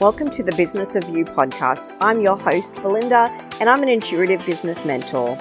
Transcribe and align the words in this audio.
Welcome 0.00 0.30
to 0.30 0.44
the 0.44 0.52
Business 0.52 0.94
of 0.94 1.08
You 1.08 1.24
podcast. 1.24 1.92
I'm 2.00 2.20
your 2.20 2.38
host, 2.38 2.72
Belinda, 2.76 3.28
and 3.58 3.68
I'm 3.68 3.82
an 3.82 3.88
intuitive 3.88 4.46
business 4.46 4.84
mentor. 4.84 5.36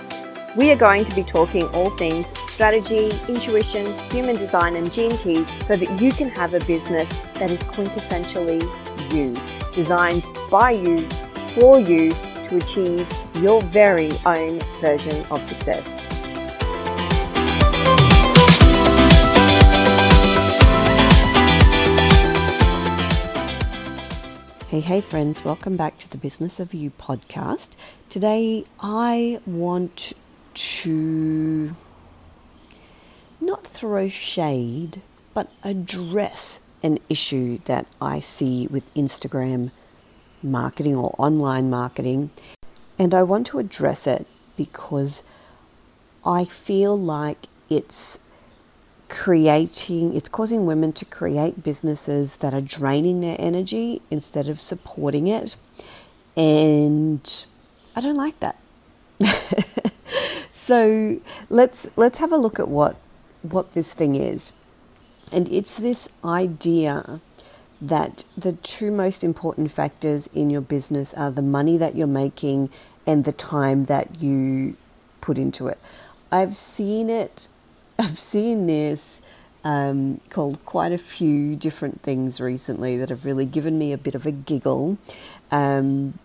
We 0.55 0.71
are 0.71 0.75
going 0.75 1.05
to 1.05 1.13
be 1.13 1.21
talking 1.21 1.67
all 1.75 1.95
things 1.95 2.33
strategy, 2.49 3.11
intuition, 3.29 3.85
human 4.09 4.35
design, 4.35 4.75
and 4.75 4.91
gene 4.91 5.15
keys 5.19 5.47
so 5.63 5.75
that 5.75 6.01
you 6.01 6.11
can 6.11 6.29
have 6.29 6.55
a 6.55 6.59
business 6.61 7.07
that 7.35 7.51
is 7.51 7.61
quintessentially 7.65 8.63
you, 9.13 9.35
designed 9.75 10.25
by 10.49 10.71
you, 10.71 11.07
for 11.53 11.79
you, 11.79 12.09
to 12.47 12.57
achieve 12.57 13.07
your 13.35 13.61
very 13.61 14.11
own 14.25 14.59
version 14.81 15.23
of 15.29 15.45
success. 15.45 16.06
Hey, 24.69 24.81
hey, 24.81 24.99
friends, 24.99 25.45
welcome 25.45 25.77
back 25.77 25.97
to 25.99 26.09
the 26.09 26.17
Business 26.17 26.59
of 26.59 26.73
You 26.73 26.91
podcast. 26.99 27.77
Today, 28.09 28.65
I 28.81 29.39
want 29.45 30.11
to 30.55 31.73
not 33.39 33.65
throw 33.65 34.09
shade, 34.09 35.01
but 35.33 35.49
address 35.63 36.59
an 36.83 36.99
issue 37.07 37.59
that 37.63 37.87
I 38.01 38.19
see 38.19 38.67
with 38.67 38.93
Instagram 38.93 39.71
marketing 40.43 40.97
or 40.97 41.15
online 41.17 41.69
marketing. 41.69 42.31
And 42.99 43.13
I 43.13 43.23
want 43.23 43.47
to 43.47 43.59
address 43.59 44.05
it 44.05 44.27
because 44.57 45.23
I 46.25 46.43
feel 46.43 46.99
like 46.99 47.47
it's 47.69 48.19
creating, 49.09 50.15
it's 50.15 50.29
causing 50.29 50.65
women 50.65 50.93
to 50.93 51.05
create 51.05 51.63
businesses 51.63 52.37
that 52.37 52.53
are 52.53 52.61
draining 52.61 53.21
their 53.21 53.35
energy 53.39 54.01
instead 54.09 54.49
of 54.49 54.59
supporting 54.59 55.27
it. 55.27 55.55
And 56.35 57.45
I 57.95 58.01
don't 58.01 58.17
like 58.17 58.39
that. 58.41 58.57
so 60.51 61.19
let's 61.49 61.89
let's 61.95 62.19
have 62.19 62.31
a 62.31 62.37
look 62.37 62.59
at 62.59 62.67
what 62.67 62.95
what 63.41 63.73
this 63.73 63.93
thing 63.93 64.15
is. 64.15 64.51
And 65.31 65.49
it's 65.49 65.77
this 65.77 66.09
idea 66.23 67.19
that 67.81 68.23
the 68.37 68.53
two 68.53 68.91
most 68.91 69.23
important 69.23 69.71
factors 69.71 70.27
in 70.27 70.49
your 70.49 70.61
business 70.61 71.13
are 71.13 71.31
the 71.31 71.41
money 71.41 71.77
that 71.77 71.95
you're 71.95 72.07
making 72.07 72.69
and 73.05 73.25
the 73.25 73.31
time 73.31 73.85
that 73.85 74.21
you 74.21 74.75
put 75.21 75.37
into 75.37 75.67
it. 75.67 75.79
I've 76.31 76.57
seen 76.57 77.09
it 77.09 77.47
I've 77.99 78.19
seen 78.19 78.67
this 78.67 79.21
um, 79.63 80.21
called 80.29 80.63
quite 80.65 80.91
a 80.91 80.97
few 80.97 81.55
different 81.55 82.01
things 82.01 82.39
recently 82.39 82.95
that 82.97 83.09
have 83.09 83.25
really 83.25 83.45
given 83.45 83.77
me 83.77 83.91
a 83.91 83.97
bit 83.97 84.13
of 84.15 84.25
a 84.25 84.31
giggle. 84.31 84.97
Um, 85.51 86.19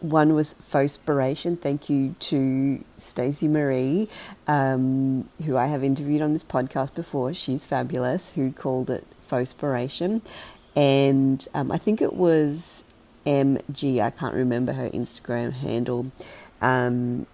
one 0.00 0.34
was 0.34 0.54
Fospiration. 0.54 1.56
Thank 1.56 1.88
you 1.88 2.14
to 2.20 2.84
Stacey 2.98 3.48
Marie, 3.48 4.08
um, 4.46 5.28
who 5.44 5.56
I 5.56 5.66
have 5.66 5.84
interviewed 5.84 6.22
on 6.22 6.32
this 6.32 6.44
podcast 6.44 6.94
before. 6.94 7.32
She's 7.34 7.64
fabulous, 7.64 8.32
who 8.32 8.52
called 8.52 8.90
it 8.90 9.06
Fospiration. 9.26 10.22
And 10.74 11.46
um, 11.54 11.70
I 11.70 11.78
think 11.78 12.00
it 12.00 12.14
was 12.14 12.84
MG, 13.26 14.00
I 14.00 14.10
can't 14.10 14.34
remember 14.34 14.72
her 14.72 14.88
Instagram 14.90 15.52
handle, 15.52 16.10
um, 16.60 17.26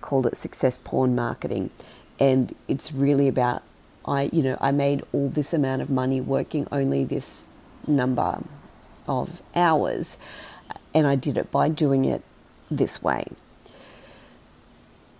called 0.00 0.26
it 0.26 0.36
Success 0.36 0.78
Porn 0.78 1.14
Marketing 1.14 1.70
and 2.22 2.54
it's 2.68 2.92
really 2.92 3.26
about 3.26 3.62
I 4.06 4.30
you 4.32 4.42
know 4.42 4.56
I 4.60 4.70
made 4.70 5.02
all 5.12 5.28
this 5.28 5.52
amount 5.52 5.82
of 5.82 5.90
money 5.90 6.20
working 6.20 6.68
only 6.70 7.04
this 7.04 7.48
number 7.86 8.42
of 9.08 9.42
hours 9.56 10.18
and 10.94 11.06
I 11.06 11.16
did 11.16 11.36
it 11.36 11.50
by 11.50 11.68
doing 11.68 12.04
it 12.04 12.22
this 12.70 13.02
way. 13.02 13.24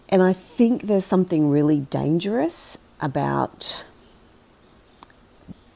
And 0.08 0.22
I 0.22 0.32
think 0.32 0.82
there's 0.82 1.06
something 1.06 1.48
really 1.48 1.80
dangerous 1.80 2.78
about 3.00 3.82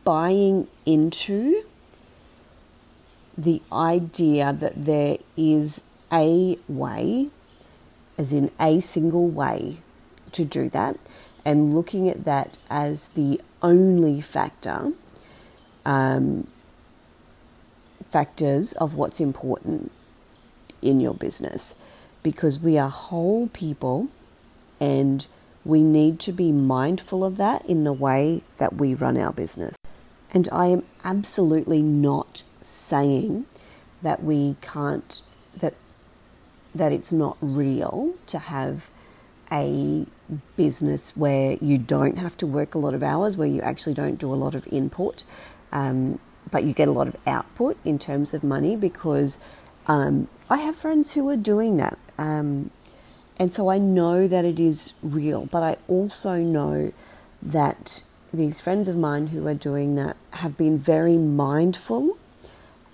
buying 0.05 0.69
into 0.85 1.65
the 3.37 3.63
idea 3.73 4.53
that 4.53 4.85
there 4.85 5.17
is 5.37 5.83
a 6.13 6.59
way, 6.69 7.29
as 8.19 8.33
in 8.33 8.51
a 8.61 8.81
single 8.81 9.29
way, 9.29 9.79
to 10.33 10.45
do 10.45 10.69
that 10.71 10.99
and 11.45 11.75
looking 11.75 12.09
at 12.09 12.25
that 12.25 12.59
as 12.69 13.11
the 13.11 13.41
only 13.63 14.21
factor, 14.21 14.93
um, 15.85 16.49
factors 18.11 18.73
of 18.75 18.95
what's 18.95 19.21
important 19.21 19.93
in 20.83 21.01
your 21.01 21.15
business 21.15 21.75
because 22.23 22.59
we 22.59 22.77
are 22.77 22.91
whole 22.91 23.47
people 23.49 24.09
and 24.81 25.27
we 25.65 25.83
need 25.83 26.19
to 26.19 26.33
be 26.33 26.51
mindful 26.51 27.25
of 27.25 27.37
that 27.37 27.65
in 27.67 27.85
the 27.85 27.93
way 27.93 28.43
that 28.59 28.75
we 28.75 28.95
run 28.95 29.17
our 29.17 29.33
business. 29.33 29.77
And 30.33 30.49
I 30.51 30.67
am 30.67 30.85
absolutely 31.05 31.83
not 31.83 32.43
saying 32.63 33.47
that 34.03 34.23
we 34.23 34.57
can't 34.61 35.23
that 35.57 35.75
that 36.75 36.93
it's 36.93 37.13
not 37.13 37.37
real 37.41 38.15
to 38.27 38.39
have 38.39 38.91
a 39.51 40.07
business 40.57 41.17
where 41.17 41.57
you 41.61 41.79
don't 41.79 42.19
have 42.19 42.37
to 42.39 42.47
work 42.47 42.75
a 42.75 42.79
lot 42.79 42.95
of 42.95 43.03
hours, 43.03 43.37
where 43.37 43.49
you 43.49 43.61
actually 43.61 43.95
don't 43.95 44.17
do 44.17 44.33
a 44.33 44.37
lot 44.37 44.55
of 44.55 44.67
input, 44.73 45.25
um, 45.73 46.19
but 46.51 46.65
you 46.65 46.73
get 46.73 46.89
a 46.89 46.93
lot 46.93 47.09
of 47.09 47.17
output 47.27 47.77
in 47.85 47.99
terms 47.99 48.35
of 48.35 48.43
money 48.43 48.77
because 48.77 49.39
um, 49.87 50.29
I 50.49 50.59
have 50.59 50.77
friends 50.77 51.15
who 51.15 51.29
are 51.29 51.37
doing 51.37 51.77
that. 51.77 51.99
Um, 52.19 52.71
and 53.39 53.53
so 53.53 53.69
I 53.69 53.79
know 53.79 54.27
that 54.27 54.45
it 54.45 54.59
is 54.59 54.93
real, 55.03 55.47
but 55.47 55.63
I 55.63 55.77
also 55.89 56.37
know 56.37 56.93
that 57.43 58.03
these 58.33 58.61
friends 58.61 58.89
of 58.89 58.97
mine 58.97 59.29
who 59.29 59.47
are 59.47 59.55
doing 59.55 59.95
that 59.97 60.17
have 60.31 60.57
been 60.57 60.79
very 60.79 61.17
mindful 61.17 62.19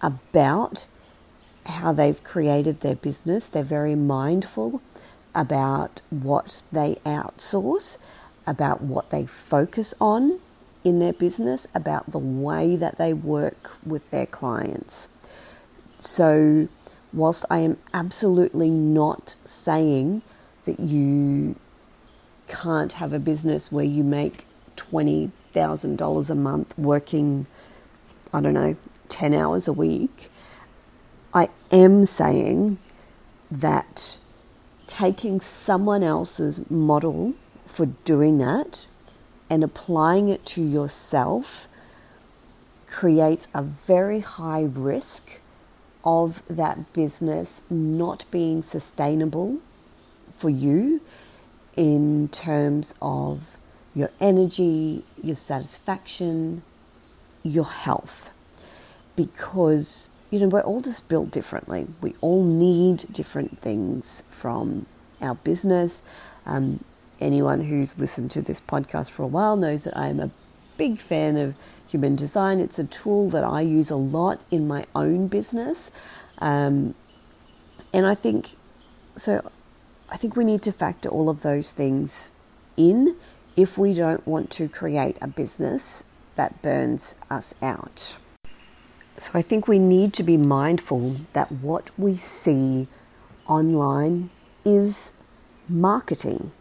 about 0.00 0.86
how 1.66 1.92
they've 1.92 2.22
created 2.24 2.80
their 2.80 2.96
business. 2.96 3.48
They're 3.48 3.62
very 3.62 3.94
mindful 3.94 4.82
about 5.34 6.00
what 6.10 6.62
they 6.72 6.96
outsource, 7.04 7.98
about 8.46 8.82
what 8.82 9.10
they 9.10 9.26
focus 9.26 9.94
on 10.00 10.40
in 10.84 10.98
their 10.98 11.12
business, 11.12 11.66
about 11.74 12.10
the 12.10 12.18
way 12.18 12.76
that 12.76 12.98
they 12.98 13.12
work 13.12 13.72
with 13.84 14.10
their 14.10 14.26
clients. 14.26 15.08
So, 15.98 16.68
whilst 17.12 17.44
I 17.50 17.58
am 17.58 17.78
absolutely 17.94 18.70
not 18.70 19.36
saying 19.44 20.22
that 20.64 20.80
you 20.80 21.56
can't 22.48 22.94
have 22.94 23.12
a 23.12 23.18
business 23.18 23.70
where 23.70 23.84
you 23.84 24.02
make 24.02 24.44
$20,000 24.76 26.30
a 26.30 26.34
month 26.34 26.76
working, 26.78 27.46
I 28.32 28.40
don't 28.40 28.54
know, 28.54 28.76
10 29.08 29.34
hours 29.34 29.68
a 29.68 29.72
week, 29.72 30.30
I 31.32 31.48
am 31.70 32.04
saying 32.04 32.78
that 33.50 34.18
taking 34.92 35.40
someone 35.40 36.02
else's 36.02 36.70
model 36.70 37.32
for 37.66 37.86
doing 38.04 38.36
that 38.36 38.86
and 39.48 39.64
applying 39.64 40.28
it 40.28 40.44
to 40.44 40.62
yourself 40.62 41.66
creates 42.86 43.48
a 43.54 43.62
very 43.62 44.20
high 44.20 44.62
risk 44.62 45.40
of 46.04 46.42
that 46.46 46.92
business 46.92 47.62
not 47.70 48.26
being 48.30 48.62
sustainable 48.62 49.60
for 50.36 50.50
you 50.50 51.00
in 51.74 52.28
terms 52.28 52.94
of 53.00 53.56
your 53.94 54.10
energy, 54.20 55.04
your 55.22 55.36
satisfaction, 55.36 56.62
your 57.42 57.64
health. 57.64 58.30
Because 59.16 60.10
you 60.32 60.40
know, 60.40 60.48
we're 60.48 60.62
all 60.62 60.80
just 60.80 61.10
built 61.10 61.30
differently. 61.30 61.86
We 62.00 62.14
all 62.22 62.42
need 62.42 63.04
different 63.12 63.58
things 63.58 64.24
from 64.30 64.86
our 65.20 65.34
business. 65.34 66.02
Um, 66.46 66.82
anyone 67.20 67.60
who's 67.60 67.98
listened 67.98 68.30
to 68.32 68.40
this 68.40 68.58
podcast 68.58 69.10
for 69.10 69.24
a 69.24 69.26
while 69.26 69.56
knows 69.58 69.84
that 69.84 69.96
I'm 69.96 70.18
a 70.18 70.30
big 70.78 70.98
fan 70.98 71.36
of 71.36 71.54
human 71.86 72.16
design. 72.16 72.60
It's 72.60 72.78
a 72.78 72.84
tool 72.84 73.28
that 73.28 73.44
I 73.44 73.60
use 73.60 73.90
a 73.90 73.96
lot 73.96 74.40
in 74.50 74.66
my 74.66 74.86
own 74.94 75.28
business. 75.28 75.90
Um, 76.38 76.94
and 77.92 78.06
I 78.06 78.14
think, 78.14 78.56
so 79.14 79.50
I 80.10 80.16
think 80.16 80.34
we 80.34 80.44
need 80.44 80.62
to 80.62 80.72
factor 80.72 81.10
all 81.10 81.28
of 81.28 81.42
those 81.42 81.72
things 81.72 82.30
in 82.78 83.16
if 83.54 83.76
we 83.76 83.92
don't 83.92 84.26
want 84.26 84.48
to 84.52 84.66
create 84.66 85.18
a 85.20 85.26
business 85.26 86.04
that 86.36 86.62
burns 86.62 87.16
us 87.28 87.54
out. 87.60 88.16
So 89.18 89.30
I 89.34 89.42
think 89.42 89.68
we 89.68 89.78
need 89.78 90.12
to 90.14 90.22
be 90.22 90.36
mindful 90.36 91.16
that 91.32 91.52
what 91.52 91.90
we 91.98 92.16
see 92.16 92.88
online 93.46 94.30
is 94.64 95.12
marketing. 95.68 96.50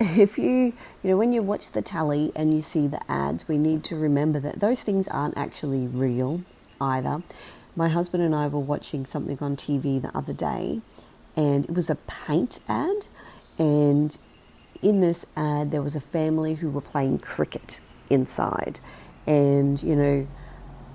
If 0.00 0.36
you, 0.36 0.72
you 1.02 1.10
know, 1.10 1.16
when 1.16 1.32
you 1.32 1.42
watch 1.42 1.70
the 1.70 1.80
tally 1.80 2.32
and 2.34 2.52
you 2.52 2.60
see 2.60 2.88
the 2.88 3.00
ads, 3.08 3.46
we 3.46 3.56
need 3.56 3.84
to 3.84 3.96
remember 3.96 4.40
that 4.40 4.58
those 4.58 4.82
things 4.82 5.06
aren't 5.06 5.38
actually 5.38 5.86
real 5.86 6.42
either. 6.80 7.22
my 7.76 7.88
husband 7.88 8.22
and 8.22 8.34
I 8.34 8.48
were 8.48 8.58
watching 8.58 9.06
something 9.06 9.38
on 9.40 9.56
TV 9.56 10.02
the 10.02 10.10
other 10.16 10.32
day, 10.32 10.80
and 11.36 11.64
it 11.64 11.70
was 11.70 11.88
a 11.88 11.94
paint 11.94 12.58
ad. 12.68 13.06
And 13.58 14.18
in 14.82 14.98
this 14.98 15.24
ad, 15.36 15.70
there 15.70 15.82
was 15.82 15.94
a 15.94 16.00
family 16.00 16.54
who 16.54 16.68
were 16.68 16.80
playing 16.80 17.18
cricket 17.18 17.78
inside. 18.10 18.80
And, 19.24 19.80
you 19.82 19.94
know, 19.94 20.26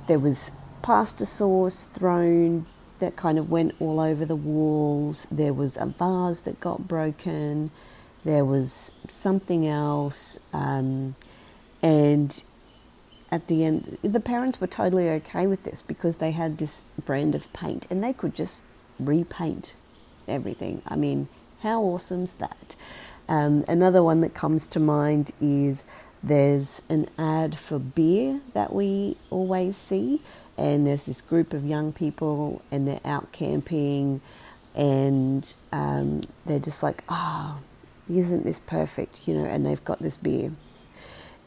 there 0.07 0.19
was 0.19 0.51
pasta 0.81 1.25
sauce 1.25 1.85
thrown 1.85 2.65
that 2.99 3.15
kind 3.15 3.37
of 3.37 3.49
went 3.49 3.75
all 3.79 3.99
over 3.99 4.25
the 4.25 4.35
walls. 4.35 5.27
There 5.31 5.53
was 5.53 5.77
a 5.77 5.85
vase 5.85 6.41
that 6.41 6.59
got 6.59 6.87
broken. 6.87 7.71
There 8.23 8.45
was 8.45 8.93
something 9.07 9.67
else. 9.67 10.39
Um, 10.51 11.15
and 11.81 12.43
at 13.31 13.47
the 13.47 13.63
end, 13.63 13.97
the 14.01 14.19
parents 14.19 14.59
were 14.59 14.67
totally 14.67 15.09
okay 15.09 15.47
with 15.47 15.63
this 15.63 15.81
because 15.81 16.17
they 16.17 16.31
had 16.31 16.57
this 16.57 16.81
brand 17.05 17.35
of 17.35 17.51
paint 17.53 17.85
and 17.89 18.03
they 18.03 18.13
could 18.13 18.33
just 18.33 18.61
repaint 18.99 19.75
everything. 20.27 20.81
I 20.87 20.95
mean, 20.95 21.27
how 21.61 21.81
awesome's 21.83 22.33
that? 22.35 22.75
Um, 23.29 23.65
another 23.67 24.01
one 24.01 24.21
that 24.21 24.33
comes 24.33 24.67
to 24.67 24.79
mind 24.79 25.31
is 25.41 25.83
there's 26.23 26.81
an 26.89 27.09
ad 27.17 27.57
for 27.57 27.77
beer 27.77 28.41
that 28.53 28.73
we 28.73 29.17
always 29.29 29.75
see, 29.75 30.21
and 30.57 30.87
there's 30.87 31.05
this 31.05 31.21
group 31.21 31.53
of 31.53 31.65
young 31.65 31.93
people 31.93 32.61
and 32.71 32.87
they're 32.87 33.01
out 33.05 33.31
camping 33.31 34.21
and 34.75 35.53
um, 35.71 36.23
they're 36.45 36.59
just 36.59 36.83
like, 36.83 37.03
oh, 37.09 37.59
isn't 38.09 38.45
this 38.45 38.59
perfect? 38.59 39.27
You 39.27 39.35
know, 39.35 39.45
and 39.45 39.65
they've 39.65 39.83
got 39.83 39.99
this 39.99 40.17
beer 40.17 40.51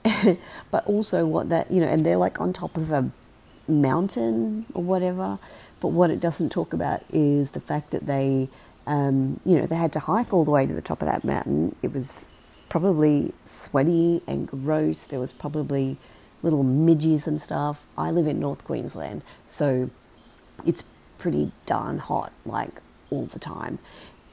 but 0.71 0.87
also 0.87 1.27
what 1.27 1.49
that 1.51 1.71
you 1.71 1.81
know, 1.81 1.87
and 1.87 2.05
they're 2.05 2.17
like 2.17 2.41
on 2.41 2.53
top 2.53 2.77
of 2.77 2.91
a 2.91 3.11
mountain 3.69 4.67
or 4.75 4.83
whatever. 4.83 5.39
But 5.81 5.89
what 5.89 6.11
it 6.11 6.21
doesn't 6.21 6.51
talk 6.51 6.73
about 6.73 7.03
is 7.13 7.51
the 7.51 7.61
fact 7.61 7.91
that 7.91 8.07
they, 8.07 8.49
um, 8.87 9.41
you 9.45 9.59
know, 9.59 9.67
they 9.67 9.77
had 9.77 9.93
to 9.95 10.01
hike 10.01 10.33
all 10.33 10.45
the 10.45 10.51
way 10.51 10.67
to 10.67 10.75
the 10.75 10.83
top 10.83 11.03
of 11.03 11.07
that 11.09 11.25
mountain. 11.25 11.75
It 11.83 11.93
was 11.93 12.29
probably 12.69 13.33
sweaty 13.47 14.23
and 14.27 14.47
gross. 14.47 15.07
There 15.07 15.21
was 15.21 15.33
probably 15.33 15.97
little 16.43 16.63
midges 16.63 17.27
and 17.27 17.41
stuff. 17.41 17.87
I 17.97 18.11
live 18.11 18.27
in 18.27 18.41
North 18.41 18.65
Queensland, 18.65 19.23
so 19.49 19.91
it's 20.65 20.85
pretty 21.19 21.53
darn 21.67 21.99
hot, 21.99 22.33
like 22.45 22.81
all 23.11 23.27
the 23.27 23.39
time. 23.39 23.79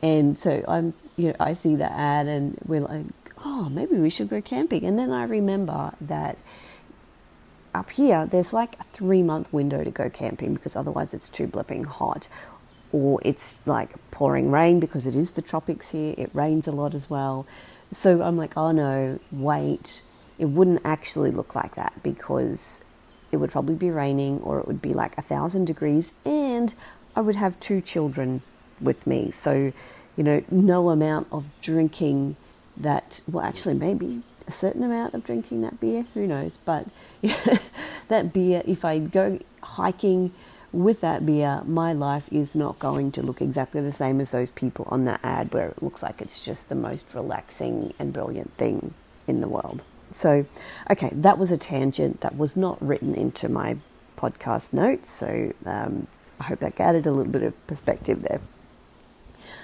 And 0.02 0.38
so 0.38 0.64
I'm, 0.68 0.94
you 1.16 1.30
know, 1.30 1.36
I 1.40 1.54
see 1.54 1.76
the 1.76 1.92
ad 1.92 2.28
and 2.28 2.58
we're 2.66 2.82
like, 2.82 3.06
oh, 3.44 3.70
maybe 3.70 3.96
we 3.96 4.10
should 4.10 4.30
go 4.30 4.42
camping. 4.42 4.86
And 4.86 4.98
then 4.98 5.12
I 5.12 5.24
remember 5.24 5.94
that 6.02 6.38
up 7.74 7.92
here, 7.92 8.26
there's 8.26 8.54
like 8.54 8.80
a 8.80 8.84
three 8.84 9.24
month 9.24 9.52
window 9.54 9.84
to 9.84 9.92
go 9.92 10.10
camping 10.10 10.54
because 10.54 10.76
otherwise 10.76 11.14
it's 11.14 11.30
too 11.30 11.48
blipping 11.48 11.86
hot. 11.86 12.28
Or 12.92 13.20
it's 13.24 13.60
like 13.66 13.92
pouring 14.12 14.50
rain 14.50 14.80
because 14.80 15.06
it 15.06 15.16
is 15.16 15.34
the 15.34 15.42
tropics 15.42 15.92
here. 15.92 16.16
It 16.18 16.30
rains 16.34 16.68
a 16.68 16.72
lot 16.72 16.94
as 16.94 17.10
well. 17.10 17.46
So 17.92 18.22
I'm 18.22 18.38
like, 18.38 18.56
oh 18.58 18.72
no, 18.72 19.20
wait. 19.32 20.02
It 20.38 20.46
wouldn't 20.46 20.82
actually 20.84 21.32
look 21.32 21.56
like 21.56 21.76
that 21.76 22.02
because 22.04 22.84
it 23.32 23.38
would 23.38 23.52
probably 23.52 23.76
be 23.76 23.92
raining 23.92 24.40
or 24.40 24.60
it 24.60 24.68
would 24.68 24.82
be 24.82 24.94
like 24.94 25.18
a 25.18 25.22
thousand 25.22 25.66
degrees 25.66 26.14
and 26.26 26.74
I 27.16 27.22
would 27.22 27.36
have 27.36 27.60
two 27.60 27.82
children 27.82 28.42
with 28.80 29.08
me. 29.08 29.32
So, 29.32 29.74
you 30.16 30.24
know, 30.24 30.44
no 30.52 30.90
amount 30.90 31.28
of 31.32 31.48
drinking 31.62 32.36
that, 32.78 33.22
well, 33.28 33.44
actually, 33.44 33.74
maybe 33.74 34.22
a 34.48 34.52
certain 34.52 34.84
amount 34.84 35.14
of 35.14 35.24
drinking 35.24 35.62
that 35.62 35.80
beer, 35.80 36.06
who 36.14 36.28
knows? 36.28 36.58
But 36.64 36.88
that 38.08 38.34
beer, 38.34 38.62
if 38.66 38.86
I 38.86 39.00
go 39.00 39.40
hiking 39.64 40.32
with 40.72 41.02
that 41.02 41.26
beer, 41.26 41.64
my 41.66 41.94
life 41.94 42.30
is 42.32 42.56
not 42.56 42.78
going 42.80 43.12
to 43.14 43.24
look 43.24 43.42
exactly 43.42 43.82
the 43.82 43.92
same 43.92 44.22
as 44.22 44.32
those 44.32 44.52
people 44.52 44.88
on 44.90 45.06
that 45.06 45.20
ad 45.24 45.54
where 45.54 45.70
it 45.70 45.82
looks 45.82 46.04
like 46.04 46.22
it's 46.22 46.44
just 46.44 46.70
the 46.70 46.76
most 46.76 47.14
relaxing 47.14 47.94
and 47.98 48.14
brilliant 48.14 48.54
thing 48.58 48.94
in 49.26 49.40
the 49.40 49.48
world. 49.48 49.84
So, 50.12 50.46
okay, 50.90 51.10
that 51.14 51.38
was 51.38 51.52
a 51.52 51.58
tangent 51.58 52.22
that 52.22 52.38
was 52.38 52.56
not 52.58 52.82
written 52.82 53.14
into 53.16 53.50
my 53.50 53.78
podcast 54.18 54.74
notes. 54.74 55.10
So, 55.10 55.54
um, 55.66 56.08
I 56.40 56.46
hope 56.46 56.60
that 56.60 56.80
added 56.80 57.06
a 57.06 57.12
little 57.12 57.32
bit 57.32 57.44
of 57.44 57.68
perspective 57.68 58.22
there. 58.22 58.42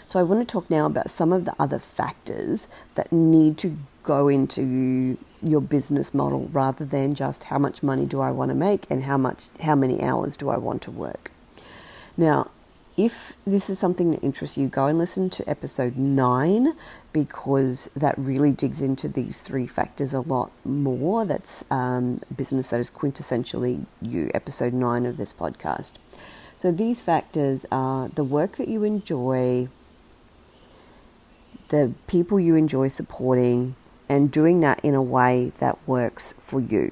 So 0.08 0.20
I 0.20 0.24
want 0.24 0.48
to 0.48 0.52
talk 0.52 0.70
now 0.70 0.86
about 0.86 1.10
some 1.10 1.34
of 1.34 1.46
the 1.46 1.56
other 1.60 1.80
factors 1.80 2.68
that 2.96 3.12
need 3.12 3.58
to 3.60 3.78
go 4.04 4.28
into 4.28 5.18
your 5.42 5.62
business 5.62 6.14
model 6.14 6.50
rather 6.52 6.86
than 6.86 7.16
just 7.16 7.46
how 7.46 7.58
much 7.58 7.84
money 7.84 8.06
do 8.06 8.22
I 8.22 8.32
want 8.32 8.50
to 8.50 8.56
make 8.56 8.86
and 8.90 9.04
how 9.04 9.18
much 9.18 9.48
how 9.62 9.76
many 9.76 10.02
hours 10.02 10.38
do 10.38 10.50
I 10.50 10.58
want 10.58 10.82
to 10.84 10.92
work. 10.92 11.32
Now, 12.16 12.52
if 12.96 13.36
this 13.46 13.70
is 13.70 13.80
something 13.80 14.12
that 14.12 14.24
interests 14.24 14.58
you, 14.58 14.68
go 14.68 14.86
and 14.86 14.98
listen 14.98 15.30
to 15.32 15.50
episode 15.50 15.98
9 15.98 16.74
because 17.12 17.90
that 17.96 18.16
really 18.18 18.52
digs 18.52 18.82
into 18.82 19.08
these 19.08 19.42
three 19.42 19.66
factors 19.66 20.14
a 20.14 20.20
lot 20.22 20.52
more. 20.64 21.26
That's 21.26 21.66
um, 21.72 22.20
business 22.36 22.70
that 22.70 22.80
is 22.80 22.92
quintessentially 22.92 23.86
you, 24.02 24.30
episode 24.34 24.74
9 24.74 25.06
of 25.06 25.18
this 25.18 25.34
podcast. 25.34 25.94
So, 26.60 26.72
these 26.72 27.02
factors 27.02 27.66
are 27.72 28.10
the 28.10 28.24
work 28.24 28.58
that 28.58 28.68
you 28.68 28.84
enjoy, 28.84 29.68
the 31.70 31.94
people 32.08 32.40
you 32.40 32.56
enjoy 32.56 32.88
supporting, 32.90 33.76
and 34.08 34.32
doing 34.32 34.60
that 34.60 34.80
in 34.84 34.94
a 34.94 35.02
way 35.02 35.52
that 35.58 35.78
works 35.88 36.34
for 36.34 36.60
you. 36.60 36.92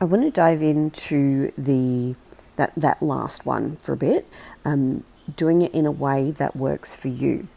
I 0.00 0.06
want 0.06 0.22
to 0.22 0.30
dive 0.30 0.62
into 0.62 1.52
the 1.58 2.16
that 2.56 2.72
that 2.76 3.02
last 3.02 3.46
one 3.46 3.76
for 3.76 3.92
a 3.92 3.96
bit, 3.96 4.26
um, 4.64 5.04
doing 5.36 5.62
it 5.62 5.72
in 5.74 5.86
a 5.86 5.90
way 5.90 6.30
that 6.30 6.56
works 6.56 6.94
for 6.96 7.08
you. 7.08 7.48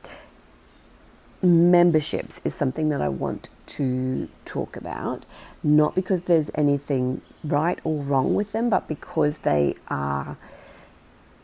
Memberships 1.41 2.39
is 2.45 2.53
something 2.53 2.89
that 2.89 3.01
I 3.01 3.09
want 3.09 3.49
to 3.65 4.29
talk 4.45 4.77
about, 4.77 5.25
not 5.61 5.93
because 5.93 6.23
there's 6.23 6.49
anything 6.55 7.21
right 7.43 7.79
or 7.83 8.01
wrong 8.01 8.33
with 8.33 8.53
them, 8.53 8.69
but 8.69 8.87
because 8.87 9.39
they 9.39 9.75
are 9.89 10.37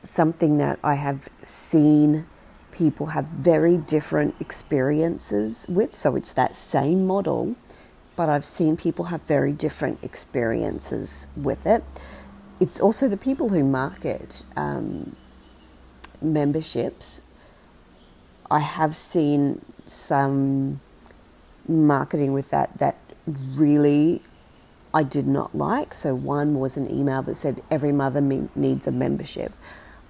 something 0.04 0.58
that 0.58 0.80
I 0.84 0.96
have 0.96 1.28
seen 1.44 2.26
people 2.72 3.08
have 3.08 3.26
very 3.26 3.78
different 3.78 4.36
experiences 4.40 5.66
with. 5.68 5.96
So 5.96 6.16
it's 6.16 6.34
that 6.34 6.56
same 6.56 7.06
model, 7.06 7.56
but 8.16 8.30
I've 8.30 8.46
seen 8.46 8.78
people 8.78 9.06
have 9.06 9.24
very 9.24 9.52
different 9.52 10.02
experiences 10.04 11.28
with 11.36 11.66
it. 11.66 11.84
It's 12.60 12.80
also 12.80 13.08
the 13.08 13.18
people 13.18 13.50
who 13.50 13.64
market 13.64 14.46
um, 14.56 15.16
memberships. 16.22 17.22
I 18.52 18.60
have 18.60 18.96
seen 18.96 19.64
some 19.86 20.80
marketing 21.68 22.34
with 22.34 22.50
that 22.50 22.78
that 22.80 22.98
really 23.28 24.22
I 24.94 25.04
did 25.04 25.28
not 25.28 25.56
like. 25.56 25.94
So, 25.94 26.16
one 26.16 26.60
was 26.60 26.78
an 26.78 26.92
email 26.92 27.22
that 27.24 27.36
said 27.36 27.62
every 27.70 27.92
mother 27.92 28.22
needs 28.22 28.88
a 28.88 28.92
membership. 28.92 29.54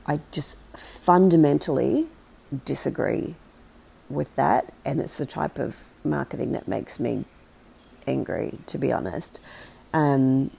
I 0.05 0.21
just 0.31 0.57
fundamentally 0.75 2.07
disagree 2.65 3.35
with 4.09 4.35
that, 4.35 4.73
and 4.85 4.99
it's 4.99 5.17
the 5.17 5.25
type 5.25 5.59
of 5.59 5.89
marketing 6.03 6.53
that 6.53 6.67
makes 6.67 6.99
me 6.99 7.25
angry, 8.07 8.57
to 8.65 8.77
be 8.77 8.91
honest, 8.91 9.39
um, 9.93 10.49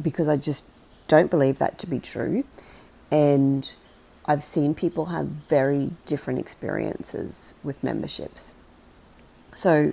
because 0.00 0.28
I 0.28 0.36
just 0.36 0.66
don't 1.08 1.30
believe 1.30 1.58
that 1.58 1.78
to 1.78 1.86
be 1.86 1.98
true. 1.98 2.44
And 3.10 3.70
I've 4.30 4.44
seen 4.44 4.74
people 4.74 5.06
have 5.06 5.26
very 5.26 5.90
different 6.06 6.38
experiences 6.38 7.54
with 7.64 7.82
memberships. 7.82 8.54
So 9.54 9.92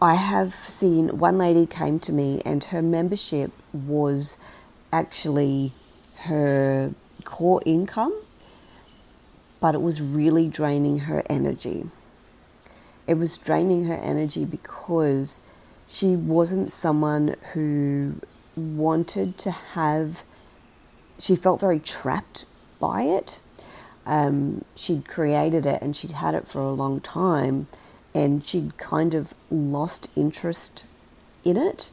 I 0.00 0.14
have 0.14 0.52
seen 0.54 1.18
one 1.18 1.38
lady 1.38 1.66
came 1.66 1.98
to 2.00 2.12
me, 2.12 2.42
and 2.44 2.62
her 2.64 2.82
membership 2.82 3.52
was 3.72 4.36
actually 4.92 5.72
her 6.28 6.94
core 7.24 7.62
income 7.64 8.14
but 9.64 9.74
it 9.74 9.80
was 9.80 10.02
really 10.02 10.46
draining 10.46 10.98
her 11.08 11.22
energy. 11.30 11.86
It 13.06 13.14
was 13.14 13.38
draining 13.38 13.86
her 13.86 13.94
energy 13.94 14.44
because 14.44 15.40
she 15.88 16.14
wasn't 16.14 16.70
someone 16.70 17.34
who 17.54 18.20
wanted 18.54 19.38
to 19.38 19.50
have, 19.50 20.22
she 21.18 21.34
felt 21.34 21.60
very 21.60 21.78
trapped 21.80 22.44
by 22.78 23.04
it. 23.04 23.40
Um, 24.06 24.64
she'd 24.76 25.08
created 25.08 25.66
it 25.66 25.80
and 25.80 25.96
she'd 25.96 26.12
had 26.12 26.34
it 26.34 26.46
for 26.46 26.60
a 26.60 26.72
long 26.72 27.00
time 27.00 27.68
and 28.14 28.44
she'd 28.44 28.76
kind 28.76 29.14
of 29.14 29.34
lost 29.50 30.10
interest 30.14 30.84
in 31.44 31.56
it. 31.56 31.90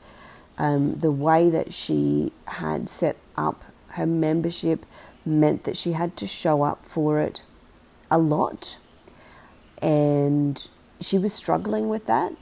Um, 0.58 1.00
the 1.00 1.12
way 1.12 1.50
that 1.50 1.74
she 1.74 2.32
had 2.46 2.89
set 2.89 3.18
up 3.38 3.63
her 3.89 4.06
membership 4.06 4.86
meant 5.25 5.63
that 5.63 5.77
she 5.77 5.94
had 5.94 6.15
to 6.18 6.27
show 6.27 6.63
up 6.63 6.86
for 6.86 7.20
it 7.20 7.44
a 8.10 8.18
lot. 8.18 8.77
And 9.82 10.68
she 11.00 11.18
was 11.18 11.34
struggling 11.34 11.89
with 11.89 12.06
that, 12.06 12.34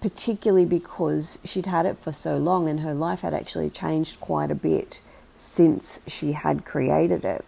particularly 0.00 0.66
because 0.66 1.38
she'd 1.44 1.66
had 1.66 1.86
it 1.86 1.98
for 1.98 2.12
so 2.12 2.36
long 2.36 2.68
and 2.68 2.80
her 2.80 2.94
life 2.94 3.22
had 3.22 3.34
actually 3.34 3.70
changed 3.70 4.20
quite 4.20 4.50
a 4.50 4.54
bit 4.54 5.00
since 5.34 6.00
she 6.06 6.32
had 6.32 6.64
created 6.64 7.24
it. 7.24 7.44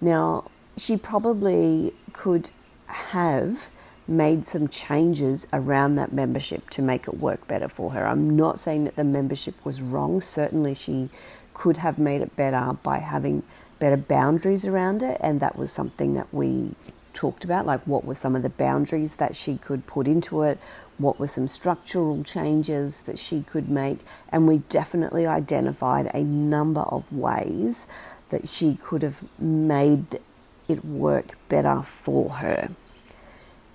Now, 0.00 0.50
she 0.76 0.96
probably 0.96 1.92
could 2.12 2.50
have 2.86 3.68
made 4.06 4.44
some 4.44 4.68
changes 4.68 5.46
around 5.52 5.94
that 5.96 6.12
membership 6.12 6.68
to 6.70 6.82
make 6.82 7.08
it 7.08 7.18
work 7.18 7.46
better 7.48 7.68
for 7.68 7.92
her. 7.92 8.06
I'm 8.06 8.36
not 8.36 8.58
saying 8.58 8.84
that 8.84 8.96
the 8.96 9.04
membership 9.04 9.54
was 9.64 9.80
wrong. 9.80 10.20
Certainly, 10.20 10.74
she 10.74 11.08
could 11.54 11.78
have 11.78 11.98
made 11.98 12.20
it 12.20 12.36
better 12.36 12.76
by 12.82 12.98
having 12.98 13.42
better 13.78 13.96
boundaries 13.96 14.66
around 14.66 15.02
it, 15.02 15.18
and 15.20 15.40
that 15.40 15.56
was 15.56 15.72
something 15.72 16.14
that 16.14 16.32
we 16.32 16.74
talked 17.12 17.44
about 17.44 17.64
like 17.64 17.80
what 17.86 18.04
were 18.04 18.14
some 18.14 18.34
of 18.34 18.42
the 18.42 18.50
boundaries 18.50 19.16
that 19.16 19.36
she 19.36 19.56
could 19.56 19.86
put 19.86 20.08
into 20.08 20.42
it, 20.42 20.58
what 20.98 21.18
were 21.18 21.28
some 21.28 21.48
structural 21.48 22.22
changes 22.24 23.04
that 23.04 23.18
she 23.18 23.42
could 23.42 23.68
make, 23.68 24.00
and 24.30 24.46
we 24.46 24.58
definitely 24.68 25.26
identified 25.26 26.10
a 26.12 26.22
number 26.22 26.82
of 26.82 27.10
ways 27.12 27.86
that 28.30 28.48
she 28.48 28.76
could 28.82 29.02
have 29.02 29.22
made 29.38 30.18
it 30.68 30.84
work 30.84 31.36
better 31.48 31.82
for 31.82 32.30
her. 32.34 32.70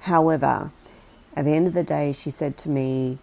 However, 0.01 0.72
at 1.36 1.46
the 1.46 1.51
end 1.51 1.67
of 1.67 1.74
the 1.74 1.84
day, 1.84 2.12
she 2.12 2.31
said 2.31 2.58
to 2.58 2.69
me, 2.69 3.17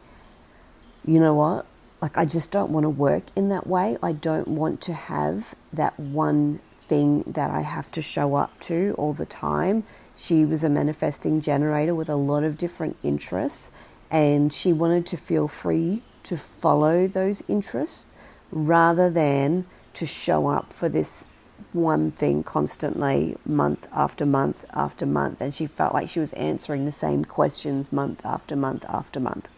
You 1.05 1.21
know 1.21 1.35
what? 1.35 1.67
Like, 2.01 2.17
I 2.17 2.25
just 2.25 2.53
don't 2.53 2.71
want 2.71 2.85
to 2.85 2.91
work 2.91 3.25
in 3.35 3.49
that 3.49 3.67
way. 3.67 3.97
I 4.03 4.13
don't 4.13 4.49
want 4.49 4.81
to 4.83 4.93
have 4.93 5.55
that 5.73 5.99
one 5.99 6.61
thing 6.83 7.25
that 7.27 7.51
I 7.51 7.63
have 7.63 7.91
to 7.93 8.03
show 8.03 8.35
up 8.35 8.59
to 8.61 8.95
all 8.99 9.13
the 9.13 9.27
time. 9.27 9.85
She 10.15 10.45
was 10.45 10.63
a 10.63 10.69
manifesting 10.69 11.41
generator 11.41 11.95
with 11.95 12.09
a 12.09 12.17
lot 12.17 12.45
of 12.45 12.59
different 12.59 12.97
interests, 13.03 13.73
and 14.11 14.53
she 14.53 14.73
wanted 14.73 15.07
to 15.07 15.17
feel 15.17 15.49
free 15.49 16.03
to 16.25 16.37
follow 16.37 17.07
those 17.07 17.43
interests 17.49 18.07
rather 18.51 19.11
than 19.11 19.67
to 19.95 20.07
show 20.07 20.49
up 20.49 20.73
for 20.73 20.89
this 20.89 21.29
one 21.73 22.11
thing 22.11 22.43
constantly, 22.43 23.37
month 23.45 23.87
after 23.93 24.25
month 24.27 24.65
after 24.73 25.07
month. 25.07 25.41
And 25.41 25.55
she 25.55 25.67
felt 25.67 25.95
like 25.95 26.09
she 26.09 26.21
was 26.21 26.33
answering 26.35 26.85
the 26.85 26.93
same 26.93 27.25
questions 27.25 27.93
month 27.93 28.25
after 28.25 28.57
month 28.57 28.85
after 28.89 29.21
month. 29.21 29.49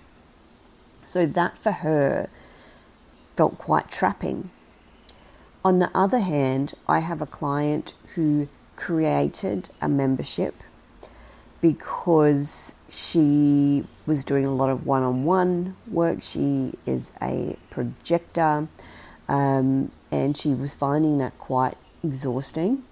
So 1.05 1.27
that 1.27 1.57
for 1.57 1.73
her 1.73 2.29
felt 3.37 3.57
quite 3.57 3.91
trapping. 3.91 4.51
On 5.65 5.79
the 5.79 5.91
other 5.95 6.21
hand, 6.21 6.75
I 6.87 7.01
have 7.01 7.23
a 7.23 7.27
client 7.27 7.95
who 8.15 8.49
created 8.77 9.71
a 9.81 9.89
membership 9.89 10.55
because 11.61 12.75
she 12.89 13.85
was 14.07 14.25
doing 14.25 14.45
a 14.45 14.55
lot 14.55 14.71
of 14.71 14.87
one 14.87 15.03
on 15.03 15.25
one 15.25 15.77
work. 15.91 16.23
She 16.23 16.75
is 16.87 17.13
a 17.21 17.57
projector 17.71 18.69
um, 19.29 19.91
and 20.11 20.37
she 20.37 20.51
was 20.55 20.75
finding 20.75 21.19
that 21.19 21.37
quite 21.39 21.77
exhausting. 22.03 22.85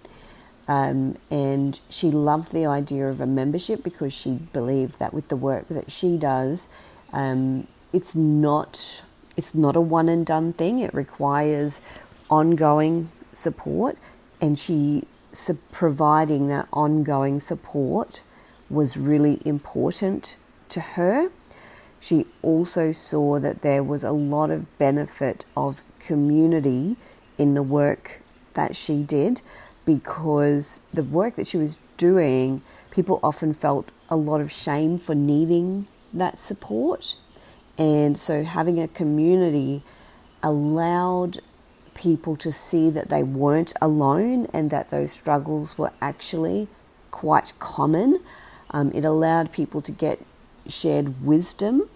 Um, 0.68 1.16
and 1.30 1.78
she 1.88 2.10
loved 2.10 2.52
the 2.52 2.66
idea 2.66 3.08
of 3.08 3.20
a 3.20 3.26
membership 3.26 3.84
because 3.84 4.12
she 4.12 4.32
believed 4.32 4.98
that 4.98 5.14
with 5.14 5.28
the 5.28 5.36
work 5.36 5.68
that 5.68 5.92
she 5.92 6.16
does, 6.16 6.68
um, 7.12 7.68
it's 7.92 8.16
not 8.16 9.02
it's 9.36 9.54
not 9.54 9.76
a 9.76 9.80
one 9.80 10.08
and 10.08 10.26
done 10.26 10.52
thing. 10.52 10.80
It 10.80 10.92
requires 10.92 11.82
ongoing 12.30 13.10
support, 13.32 13.96
and 14.40 14.58
she 14.58 15.04
so 15.32 15.56
providing 15.70 16.48
that 16.48 16.66
ongoing 16.72 17.40
support 17.40 18.22
was 18.68 18.96
really 18.96 19.40
important 19.44 20.36
to 20.70 20.80
her. 20.80 21.30
She 22.00 22.26
also 22.42 22.92
saw 22.92 23.38
that 23.38 23.62
there 23.62 23.82
was 23.82 24.02
a 24.02 24.12
lot 24.12 24.50
of 24.50 24.78
benefit 24.78 25.44
of 25.56 25.82
community 26.00 26.96
in 27.38 27.54
the 27.54 27.62
work 27.62 28.22
that 28.56 28.76
she 28.76 29.02
did 29.02 29.40
because 29.84 30.80
the 30.92 31.04
work 31.04 31.36
that 31.36 31.46
she 31.46 31.56
was 31.56 31.78
doing, 31.96 32.60
people 32.90 33.20
often 33.22 33.54
felt 33.54 33.90
a 34.10 34.16
lot 34.16 34.40
of 34.40 34.50
shame 34.52 34.98
for 34.98 35.14
needing 35.14 35.86
that 36.12 36.38
support. 36.38 37.16
And 37.78 38.18
so 38.18 38.42
having 38.42 38.80
a 38.80 38.88
community 38.88 39.82
allowed 40.42 41.38
people 41.94 42.36
to 42.36 42.52
see 42.52 42.90
that 42.90 43.08
they 43.08 43.22
weren't 43.22 43.72
alone 43.80 44.46
and 44.52 44.70
that 44.70 44.90
those 44.90 45.12
struggles 45.12 45.78
were 45.78 45.92
actually 46.00 46.68
quite 47.10 47.52
common. 47.58 48.20
Um, 48.70 48.92
it 48.92 49.04
allowed 49.04 49.52
people 49.52 49.80
to 49.82 49.92
get 49.92 50.20
shared 50.68 51.24
wisdom. 51.24 51.88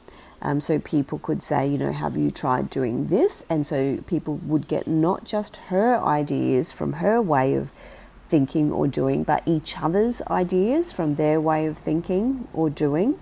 Um, 0.43 0.61
so 0.61 0.79
people 0.79 1.19
could 1.19 1.43
say, 1.43 1.67
you 1.67 1.77
know, 1.77 1.93
have 1.93 2.17
you 2.17 2.31
tried 2.31 2.71
doing 2.71 3.09
this? 3.09 3.45
And 3.51 3.67
so 3.67 3.99
people 4.07 4.37
would 4.37 4.69
get 4.69 4.87
not 4.87 5.25
just 5.25 5.57
her 5.69 5.99
ideas 5.99 6.73
from 6.73 6.95
her 6.95 7.21
way 7.21 7.55
of 7.55 7.71
thinking 8.29 8.73
or 8.73 8.89
doing, 8.89 9.23
but 9.23 9.43
each 9.47 9.77
other's 9.79 10.23
ideas 10.23 10.93
from 10.93 11.15
their 11.15 11.41
way 11.41 11.67
of 11.67 11.77
thinking 11.77 12.49
or 12.55 12.71
doing. 12.71 13.19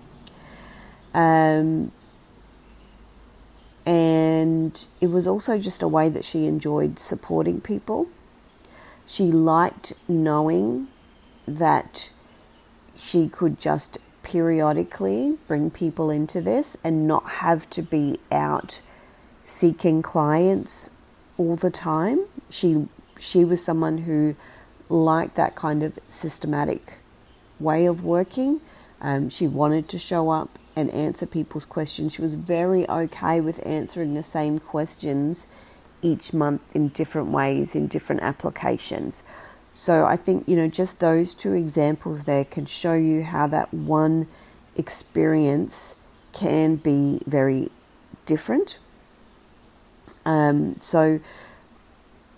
Um, 1.12 1.90
and 3.84 4.86
it 5.00 5.06
was 5.06 5.26
also 5.26 5.58
just 5.58 5.82
a 5.82 5.88
way 5.88 6.08
that 6.10 6.24
she 6.24 6.46
enjoyed 6.46 6.98
supporting 6.98 7.60
people. 7.60 8.06
She 9.06 9.24
liked 9.24 9.94
knowing 10.06 10.88
that 11.46 12.10
she 12.94 13.28
could 13.28 13.58
just 13.58 13.96
periodically 14.22 15.38
bring 15.46 15.70
people 15.70 16.10
into 16.10 16.40
this 16.40 16.76
and 16.84 17.06
not 17.06 17.24
have 17.24 17.68
to 17.70 17.82
be 17.82 18.18
out 18.30 18.80
seeking 19.44 20.02
clients 20.02 20.90
all 21.36 21.56
the 21.56 21.70
time. 21.70 22.26
She 22.50 22.88
she 23.18 23.44
was 23.44 23.64
someone 23.64 23.98
who 23.98 24.36
liked 24.88 25.34
that 25.36 25.54
kind 25.54 25.82
of 25.82 25.98
systematic 26.08 26.98
way 27.58 27.86
of 27.86 28.04
working. 28.04 28.60
Um, 29.00 29.28
she 29.28 29.46
wanted 29.46 29.88
to 29.90 29.98
show 29.98 30.30
up 30.30 30.58
and 30.76 30.90
answer 30.90 31.26
people's 31.26 31.64
questions. 31.64 32.14
She 32.14 32.22
was 32.22 32.34
very 32.34 32.88
okay 32.88 33.40
with 33.40 33.64
answering 33.66 34.14
the 34.14 34.22
same 34.22 34.58
questions 34.58 35.46
each 36.02 36.32
month 36.32 36.74
in 36.74 36.88
different 36.88 37.28
ways, 37.28 37.74
in 37.74 37.88
different 37.88 38.22
applications. 38.22 39.22
So 39.72 40.04
I 40.04 40.16
think, 40.16 40.48
you 40.48 40.56
know, 40.56 40.68
just 40.68 41.00
those 41.00 41.34
two 41.34 41.52
examples 41.52 42.24
there 42.24 42.44
can 42.44 42.66
show 42.66 42.94
you 42.94 43.22
how 43.22 43.46
that 43.48 43.72
one 43.72 44.26
experience 44.76 45.94
can 46.32 46.76
be 46.76 47.20
very 47.26 47.70
different. 48.26 48.78
Um, 50.24 50.76
so 50.80 51.20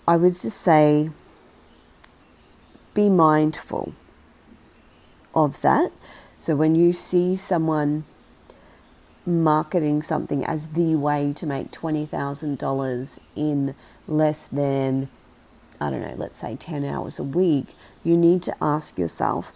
I 0.07 0.17
would 0.17 0.33
just 0.33 0.61
say 0.61 1.09
be 2.93 3.09
mindful 3.09 3.93
of 5.33 5.61
that. 5.61 5.91
So 6.39 6.55
when 6.55 6.75
you 6.75 6.91
see 6.91 7.35
someone 7.35 8.03
marketing 9.25 10.01
something 10.01 10.43
as 10.45 10.69
the 10.69 10.95
way 10.95 11.33
to 11.33 11.45
make 11.45 11.71
$20,000 11.71 13.19
in 13.35 13.75
less 14.07 14.47
than, 14.47 15.09
I 15.81 15.89
don't 15.89 16.01
know, 16.01 16.15
let's 16.15 16.37
say 16.37 16.55
10 16.55 16.85
hours 16.85 17.19
a 17.19 17.23
week, 17.23 17.75
you 18.03 18.15
need 18.15 18.43
to 18.43 18.55
ask 18.61 18.97
yourself 18.97 19.51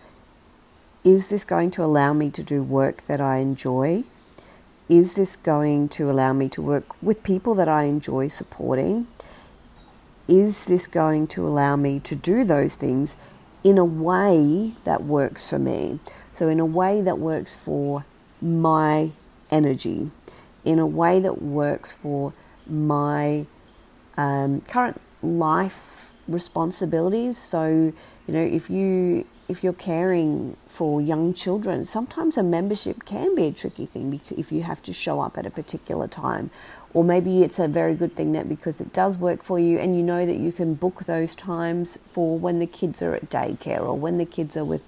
is 1.04 1.30
this 1.30 1.46
going 1.46 1.70
to 1.72 1.84
allow 1.84 2.14
me 2.14 2.32
to 2.32 2.44
do 2.44 2.64
work 2.64 3.04
that 3.04 3.22
I 3.22 3.38
enjoy? 3.38 4.06
Is 4.90 5.16
this 5.16 5.36
going 5.36 5.88
to 5.90 6.10
allow 6.10 6.34
me 6.34 6.50
to 6.50 6.62
work 6.62 7.02
with 7.02 7.22
people 7.22 7.54
that 7.56 7.70
I 7.70 7.84
enjoy 7.84 8.28
supporting? 8.28 9.08
Is 10.28 10.66
this 10.66 10.88
going 10.88 11.28
to 11.28 11.48
allow 11.48 11.76
me 11.76 12.00
to 12.00 12.16
do 12.16 12.44
those 12.44 12.76
things 12.76 13.16
in 13.64 13.78
a 13.78 13.86
way 13.86 14.74
that 14.84 15.04
works 15.04 15.48
for 15.48 15.60
me? 15.60 16.00
So, 16.34 16.50
in 16.50 16.60
a 16.60 16.66
way 16.66 17.02
that 17.02 17.20
works 17.20 17.56
for 17.56 18.04
my 18.42 19.12
energy 19.52 20.10
in 20.66 20.80
a 20.80 20.88
way 20.88 21.20
that 21.20 21.42
works 21.42 21.94
for 21.94 22.34
my 22.68 23.46
um, 24.18 24.62
current 24.62 25.00
life 25.22 26.05
responsibilities. 26.28 27.38
So, 27.38 27.94
you 28.28 28.34
know, 28.34 28.42
if 28.42 28.70
you 28.70 29.26
if 29.48 29.64
you're 29.64 29.74
caring 29.74 30.58
for 30.68 31.00
young 31.00 31.34
children, 31.34 31.86
sometimes 31.86 32.36
a 32.36 32.44
membership 32.44 33.06
can 33.06 33.36
be 33.36 33.46
a 33.46 33.52
tricky 33.52 33.86
thing 33.86 34.20
if 34.36 34.52
you 34.52 34.64
have 34.64 34.82
to 34.84 34.94
show 34.94 35.22
up 35.22 35.38
at 35.38 35.46
a 35.46 35.52
particular 35.52 36.08
time. 36.08 36.50
Or 36.94 37.04
maybe 37.04 37.44
it's 37.44 37.60
a 37.60 37.68
very 37.68 37.94
good 37.94 38.16
thing 38.16 38.32
that 38.32 38.48
because 38.48 38.80
it 38.80 38.94
does 38.94 39.18
work 39.18 39.44
for 39.44 39.60
you 39.60 39.78
and 39.78 39.96
you 39.96 40.02
know 40.02 40.26
that 40.26 40.38
you 40.38 40.52
can 40.52 40.76
book 40.76 41.04
those 41.04 41.36
times 41.36 42.00
for 42.12 42.40
when 42.40 42.60
the 42.60 42.66
kids 42.66 43.02
are 43.02 43.14
at 43.14 43.30
daycare 43.30 43.82
or 43.82 43.94
when 43.96 44.18
the 44.18 44.26
kids 44.26 44.56
are 44.56 44.64
with 44.64 44.82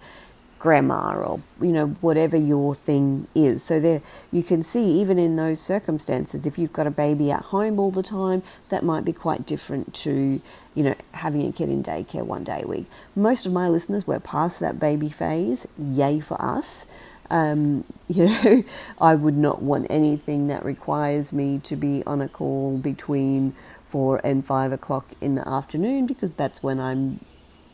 grandma 0.59 1.15
or 1.15 1.41
you 1.61 1.71
know 1.71 1.87
whatever 2.01 2.37
your 2.37 2.75
thing 2.75 3.27
is. 3.35 3.63
So 3.63 3.79
there 3.79 4.01
you 4.31 4.43
can 4.43 4.63
see 4.63 4.85
even 4.99 5.17
in 5.19 5.35
those 5.35 5.61
circumstances 5.61 6.45
if 6.45 6.57
you've 6.57 6.73
got 6.73 6.87
a 6.87 6.91
baby 6.91 7.31
at 7.31 7.43
home 7.43 7.79
all 7.79 7.91
the 7.91 8.03
time 8.03 8.43
that 8.69 8.83
might 8.83 9.05
be 9.05 9.13
quite 9.13 9.45
different 9.45 9.93
to 9.95 10.41
you 10.75 10.83
know 10.83 10.95
having 11.13 11.47
a 11.47 11.51
kid 11.51 11.69
in 11.69 11.83
daycare 11.83 12.25
one 12.25 12.43
day 12.43 12.61
a 12.63 12.67
week. 12.67 12.85
Most 13.15 13.45
of 13.45 13.53
my 13.53 13.67
listeners 13.67 14.07
were 14.07 14.19
past 14.19 14.59
that 14.59 14.79
baby 14.79 15.09
phase. 15.09 15.67
Yay 15.77 16.19
for 16.19 16.41
us. 16.41 16.85
Um, 17.29 17.83
you 18.07 18.25
know 18.25 18.63
i 19.01 19.13
would 19.15 19.35
not 19.35 19.61
want 19.61 19.85
anything 19.89 20.47
that 20.47 20.63
requires 20.63 21.33
me 21.33 21.59
to 21.59 21.75
be 21.75 22.01
on 22.07 22.21
a 22.21 22.29
call 22.29 22.77
between 22.77 23.53
four 23.85 24.21
and 24.23 24.45
five 24.45 24.71
o'clock 24.71 25.07
in 25.19 25.35
the 25.35 25.45
afternoon 25.45 26.05
because 26.05 26.31
that's 26.31 26.63
when 26.63 26.79
i'm 26.79 27.19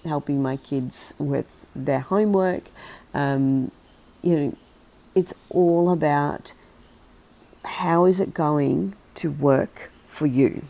helping 0.05 0.41
my 0.41 0.57
kids 0.57 1.15
with 1.17 1.65
their 1.75 1.99
homework. 1.99 2.63
Um, 3.13 3.71
you 4.21 4.35
know, 4.35 4.57
it's 5.15 5.33
all 5.49 5.89
about 5.89 6.53
how 7.65 8.05
is 8.05 8.19
it 8.19 8.33
going 8.33 8.95
to 9.15 9.31
work 9.31 9.91
for 10.07 10.25
you. 10.27 10.63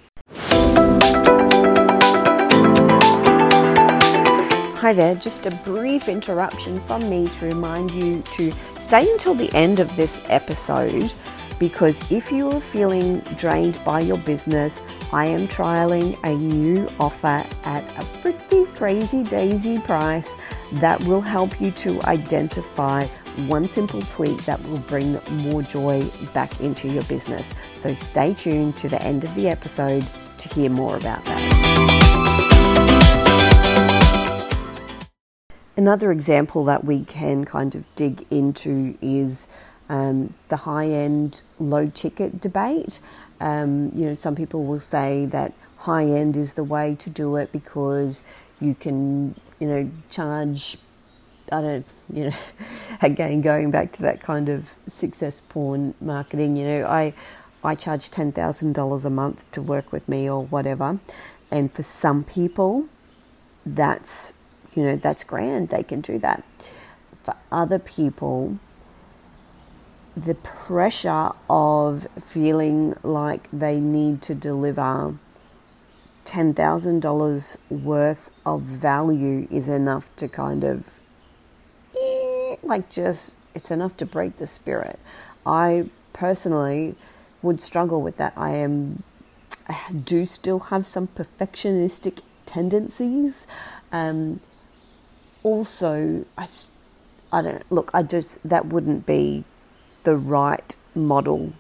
Hi 4.83 4.91
there, 4.91 5.15
just 5.15 5.45
a 5.45 5.51
brief 5.63 6.09
interruption 6.09 6.81
from 6.81 7.09
me 7.09 7.29
to 7.29 7.45
remind 7.45 7.91
you 7.91 8.21
to 8.33 8.51
stay 8.81 9.09
until 9.09 9.33
the 9.33 9.49
end 9.55 9.79
of 9.79 9.95
this 9.95 10.21
episode 10.27 11.09
because 11.57 12.11
if 12.11 12.33
you 12.33 12.49
are 12.49 12.59
feeling 12.59 13.19
drained 13.37 13.79
by 13.85 14.01
your 14.01 14.17
business, 14.17 14.81
I 15.13 15.27
am 15.27 15.47
trialing 15.47 16.17
a 16.23 16.35
new 16.35 16.89
offer 16.99 17.45
at 17.65 17.83
a 18.01 18.03
pretty 18.21 18.65
crazy 18.71 19.21
daisy 19.21 19.77
price 19.77 20.33
that 20.71 21.03
will 21.03 21.21
help 21.21 21.61
you 21.61 21.69
to 21.69 22.01
identify 22.01 23.05
one 23.45 23.67
simple 23.67 24.01
tweak 24.01 24.43
that 24.45 24.59
will 24.63 24.79
bring 24.79 25.19
more 25.43 25.61
joy 25.61 26.03
back 26.33 26.59
into 26.61 26.87
your 26.87 27.03
business. 27.03 27.53
So 27.75 27.93
stay 27.93 28.33
tuned 28.33 28.75
to 28.77 28.89
the 28.89 28.99
end 29.03 29.23
of 29.23 29.35
the 29.35 29.49
episode 29.49 30.03
to 30.39 30.49
hear 30.49 30.71
more 30.71 30.97
about 30.97 31.23
that. 31.25 31.41
Another 35.77 36.11
example 36.11 36.65
that 36.65 36.85
we 36.85 37.05
can 37.05 37.45
kind 37.45 37.75
of 37.75 37.85
dig 37.93 38.25
into 38.31 38.97
is 38.99 39.47
um, 39.89 40.33
the 40.49 40.57
high 40.57 40.87
end, 40.87 41.43
low 41.59 41.87
ticket 41.87 42.41
debate. 42.41 42.99
Um, 43.43 43.91
you 43.93 44.05
know, 44.05 44.13
some 44.13 44.35
people 44.35 44.63
will 44.63 44.79
say 44.79 45.25
that 45.25 45.51
high 45.79 46.05
end 46.05 46.37
is 46.37 46.53
the 46.53 46.63
way 46.63 46.95
to 46.95 47.09
do 47.09 47.35
it 47.35 47.51
because 47.51 48.23
you 48.61 48.73
can, 48.73 49.35
you 49.59 49.67
know, 49.67 49.91
charge. 50.09 50.77
I 51.51 51.59
don't, 51.59 51.85
you 52.11 52.29
know, 52.29 52.37
again 53.01 53.41
going 53.41 53.69
back 53.69 53.91
to 53.93 54.01
that 54.03 54.21
kind 54.21 54.47
of 54.47 54.71
success 54.87 55.41
porn 55.41 55.93
marketing. 55.99 56.55
You 56.55 56.67
know, 56.67 56.85
I 56.87 57.13
I 57.65 57.75
charge 57.75 58.09
ten 58.09 58.31
thousand 58.31 58.75
dollars 58.75 59.03
a 59.03 59.09
month 59.09 59.51
to 59.51 59.61
work 59.61 59.91
with 59.91 60.07
me 60.07 60.29
or 60.29 60.45
whatever, 60.45 60.99
and 61.51 61.69
for 61.69 61.83
some 61.83 62.23
people, 62.23 62.85
that's 63.65 64.31
you 64.73 64.85
know 64.85 64.95
that's 64.95 65.25
grand. 65.25 65.67
They 65.67 65.83
can 65.83 65.99
do 65.99 66.17
that. 66.19 66.45
For 67.25 67.35
other 67.51 67.79
people, 67.79 68.57
the 70.15 70.35
pressure 70.35 71.31
of 71.49 72.07
feeling 72.21 72.95
like 73.03 73.49
they 73.51 73.79
need 73.79 74.21
to 74.21 74.35
deliver 74.35 75.15
$10,000 76.25 77.57
worth 77.69 78.29
of 78.45 78.61
value 78.61 79.47
is 79.51 79.67
enough 79.67 80.15
to 80.15 80.27
kind 80.27 80.63
of, 80.63 81.01
eh, 81.99 82.55
like, 82.61 82.89
just, 82.89 83.35
it's 83.55 83.71
enough 83.71 83.97
to 83.97 84.05
break 84.05 84.37
the 84.37 84.47
spirit. 84.47 84.99
I 85.45 85.89
personally 86.13 86.95
would 87.41 87.59
struggle 87.59 88.01
with 88.01 88.17
that. 88.17 88.33
I 88.37 88.51
am, 88.51 89.03
I 89.67 89.91
do 89.91 90.25
still 90.25 90.59
have 90.59 90.85
some 90.85 91.07
perfectionistic 91.07 92.21
tendencies. 92.45 93.47
Um, 93.91 94.39
also, 95.41 96.25
I, 96.37 96.47
I 97.31 97.41
don't, 97.41 97.71
look, 97.71 97.91
I 97.93 98.03
just, 98.03 98.47
that 98.47 98.67
wouldn't 98.67 99.05
be 99.05 99.43
the 100.03 100.15
right 100.15 100.75
model 100.95 101.53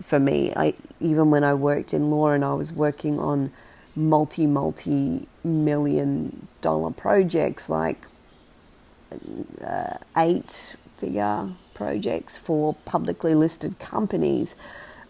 for 0.00 0.18
me. 0.18 0.52
I 0.54 0.74
even 1.00 1.30
when 1.30 1.44
I 1.44 1.54
worked 1.54 1.92
in 1.92 2.10
law 2.10 2.30
and 2.30 2.44
I 2.44 2.54
was 2.54 2.72
working 2.72 3.18
on 3.18 3.52
multi 3.94 4.46
multi 4.46 5.26
million 5.42 6.48
dollar 6.60 6.90
projects 6.90 7.70
like 7.70 8.06
uh, 9.64 9.94
eight 10.16 10.76
figure 10.96 11.50
projects 11.74 12.38
for 12.38 12.74
publicly 12.84 13.34
listed 13.34 13.78
companies. 13.78 14.56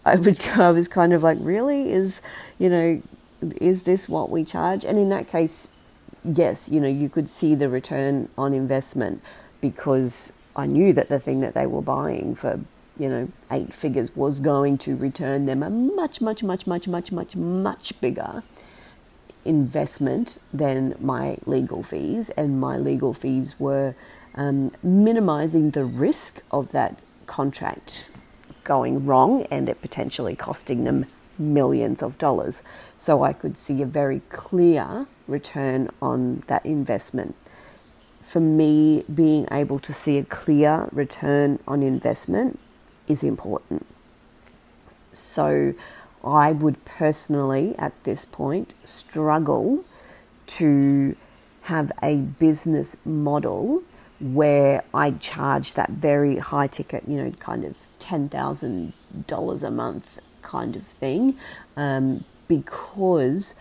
I 0.05 0.15
would 0.15 0.47
I 0.49 0.71
was 0.71 0.87
kind 0.87 1.13
of 1.13 1.23
like, 1.23 1.37
really 1.41 1.91
is 1.91 2.21
you 2.57 2.69
know 2.69 3.01
is 3.61 3.83
this 3.83 4.09
what 4.09 4.29
we 4.29 4.43
charge? 4.43 4.83
And 4.83 4.97
in 4.97 5.09
that 5.09 5.27
case, 5.27 5.69
yes, 6.23 6.67
you 6.69 6.79
know 6.79 6.87
you 6.87 7.09
could 7.09 7.29
see 7.29 7.55
the 7.55 7.69
return 7.69 8.29
on 8.37 8.53
investment 8.53 9.21
because 9.61 10.33
I 10.55 10.65
knew 10.65 10.93
that 10.93 11.09
the 11.09 11.19
thing 11.19 11.41
that 11.41 11.53
they 11.53 11.67
were 11.67 11.81
buying 11.81 12.35
for 12.35 12.59
you 12.99 13.09
know, 13.09 13.29
eight 13.51 13.73
figures 13.73 14.15
was 14.15 14.39
going 14.39 14.77
to 14.79 14.95
return 14.95 15.45
them 15.45 15.63
a 15.63 15.69
much, 15.69 16.21
much, 16.21 16.43
much, 16.43 16.67
much, 16.67 16.87
much, 16.87 17.11
much, 17.11 17.35
much 17.35 18.01
bigger 18.01 18.43
investment 19.45 20.37
than 20.53 20.95
my 20.99 21.37
legal 21.45 21.83
fees. 21.83 22.29
And 22.31 22.59
my 22.59 22.77
legal 22.77 23.13
fees 23.13 23.59
were 23.59 23.95
um, 24.35 24.71
minimizing 24.83 25.71
the 25.71 25.85
risk 25.85 26.43
of 26.51 26.71
that 26.71 26.99
contract 27.25 28.09
going 28.63 29.05
wrong 29.05 29.43
and 29.43 29.69
it 29.69 29.81
potentially 29.81 30.35
costing 30.35 30.83
them 30.83 31.05
millions 31.39 32.03
of 32.03 32.17
dollars. 32.17 32.63
So 32.97 33.23
I 33.23 33.33
could 33.33 33.57
see 33.57 33.81
a 33.81 33.85
very 33.85 34.21
clear 34.29 35.07
return 35.27 35.89
on 36.01 36.43
that 36.47 36.65
investment. 36.65 37.35
For 38.21 38.39
me, 38.41 39.05
being 39.13 39.47
able 39.51 39.79
to 39.79 39.93
see 39.93 40.17
a 40.17 40.23
clear 40.23 40.89
return 40.91 41.59
on 41.67 41.81
investment 41.81 42.59
is 43.07 43.23
important. 43.23 43.85
So 45.11 45.73
I 46.23 46.51
would 46.51 46.83
personally, 46.85 47.75
at 47.77 48.03
this 48.03 48.25
point, 48.25 48.75
struggle 48.83 49.85
to 50.47 51.15
have 51.63 51.91
a 52.01 52.17
business 52.17 52.97
model 53.05 53.83
where 54.19 54.83
I 54.93 55.11
charge 55.11 55.73
that 55.73 55.91
very 55.91 56.37
high 56.37 56.67
ticket, 56.67 57.03
you 57.07 57.23
know, 57.23 57.31
kind 57.31 57.63
of 57.63 57.75
$10,000 57.99 59.63
a 59.63 59.71
month 59.71 60.19
kind 60.41 60.75
of 60.75 60.83
thing, 60.83 61.37
um, 61.75 62.23
because 62.47 63.53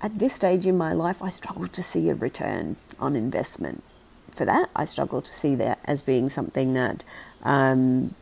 at 0.00 0.18
this 0.18 0.34
stage 0.34 0.66
in 0.66 0.78
my 0.78 0.92
life, 0.92 1.22
I 1.22 1.28
struggle 1.28 1.66
to 1.66 1.82
see 1.82 2.08
a 2.08 2.14
return 2.14 2.76
on 2.98 3.14
investment. 3.14 3.82
For 4.30 4.44
that, 4.44 4.70
I 4.74 4.84
struggle 4.84 5.20
to 5.20 5.30
see 5.30 5.54
that 5.56 5.80
as 5.84 6.02
being 6.02 6.30
something 6.30 6.72
that 6.74 7.04
um, 7.42 8.14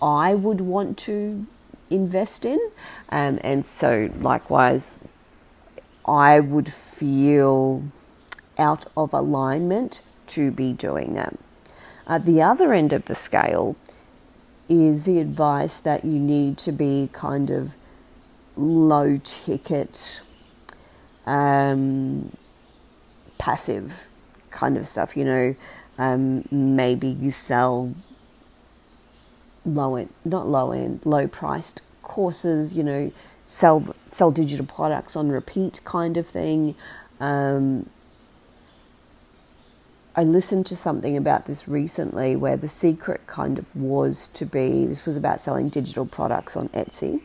I 0.00 0.34
would 0.34 0.60
want 0.60 0.98
to 0.98 1.46
invest 1.90 2.46
in. 2.46 2.58
Um, 3.10 3.38
and 3.42 3.64
so, 3.64 4.10
likewise, 4.20 4.98
I 6.06 6.40
would 6.40 6.72
feel 6.72 7.84
out 8.58 8.86
of 8.96 9.12
alignment 9.12 10.02
to 10.28 10.50
be 10.50 10.72
doing 10.72 11.14
that. 11.14 11.36
At 12.06 12.26
the 12.26 12.42
other 12.42 12.72
end 12.72 12.92
of 12.92 13.04
the 13.06 13.14
scale 13.14 13.76
is 14.68 15.04
the 15.04 15.18
advice 15.18 15.80
that 15.80 16.04
you 16.04 16.18
need 16.18 16.56
to 16.58 16.72
be 16.72 17.08
kind 17.12 17.50
of 17.50 17.74
low 18.56 19.18
ticket, 19.22 20.22
um, 21.26 22.36
passive 23.38 24.08
kind 24.50 24.76
of 24.76 24.86
stuff. 24.86 25.16
You 25.16 25.24
know, 25.24 25.56
um, 25.98 26.44
maybe 26.50 27.08
you 27.08 27.30
sell 27.30 27.94
low 29.64 29.96
end, 29.96 30.10
not 30.24 30.46
low 30.46 30.72
end, 30.72 31.00
low 31.04 31.26
priced 31.26 31.82
courses, 32.02 32.74
you 32.74 32.82
know, 32.82 33.12
sell 33.44 33.94
sell 34.10 34.30
digital 34.30 34.66
products 34.66 35.16
on 35.16 35.28
repeat 35.30 35.80
kind 35.84 36.16
of 36.16 36.26
thing. 36.26 36.74
Um, 37.18 37.88
I 40.16 40.24
listened 40.24 40.66
to 40.66 40.76
something 40.76 41.16
about 41.16 41.46
this 41.46 41.68
recently 41.68 42.34
where 42.34 42.56
the 42.56 42.68
secret 42.68 43.26
kind 43.26 43.58
of 43.58 43.74
was 43.76 44.28
to 44.28 44.44
be 44.44 44.86
this 44.86 45.06
was 45.06 45.16
about 45.16 45.40
selling 45.40 45.68
digital 45.68 46.04
products 46.04 46.56
on 46.56 46.68
Etsy. 46.70 47.22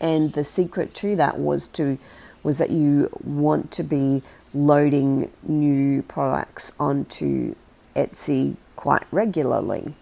And 0.00 0.32
the 0.34 0.44
secret 0.44 0.94
to 0.96 1.16
that 1.16 1.38
was 1.38 1.68
to 1.68 1.98
was 2.42 2.58
that 2.58 2.70
you 2.70 3.08
want 3.24 3.70
to 3.72 3.82
be 3.82 4.22
loading 4.52 5.30
new 5.42 6.02
products 6.02 6.70
onto 6.78 7.54
Etsy 7.96 8.56
quite 8.76 9.04
regularly. 9.10 9.94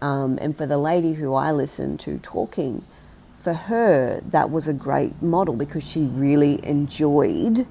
Um, 0.00 0.38
and 0.40 0.56
for 0.56 0.66
the 0.66 0.78
lady 0.78 1.14
who 1.14 1.34
I 1.34 1.52
listened 1.52 2.00
to 2.00 2.18
talking, 2.18 2.84
for 3.40 3.54
her, 3.54 4.20
that 4.30 4.50
was 4.50 4.66
a 4.66 4.72
great 4.72 5.22
model 5.22 5.54
because 5.54 5.88
she 5.88 6.04
really 6.04 6.64
enjoyed 6.66 7.66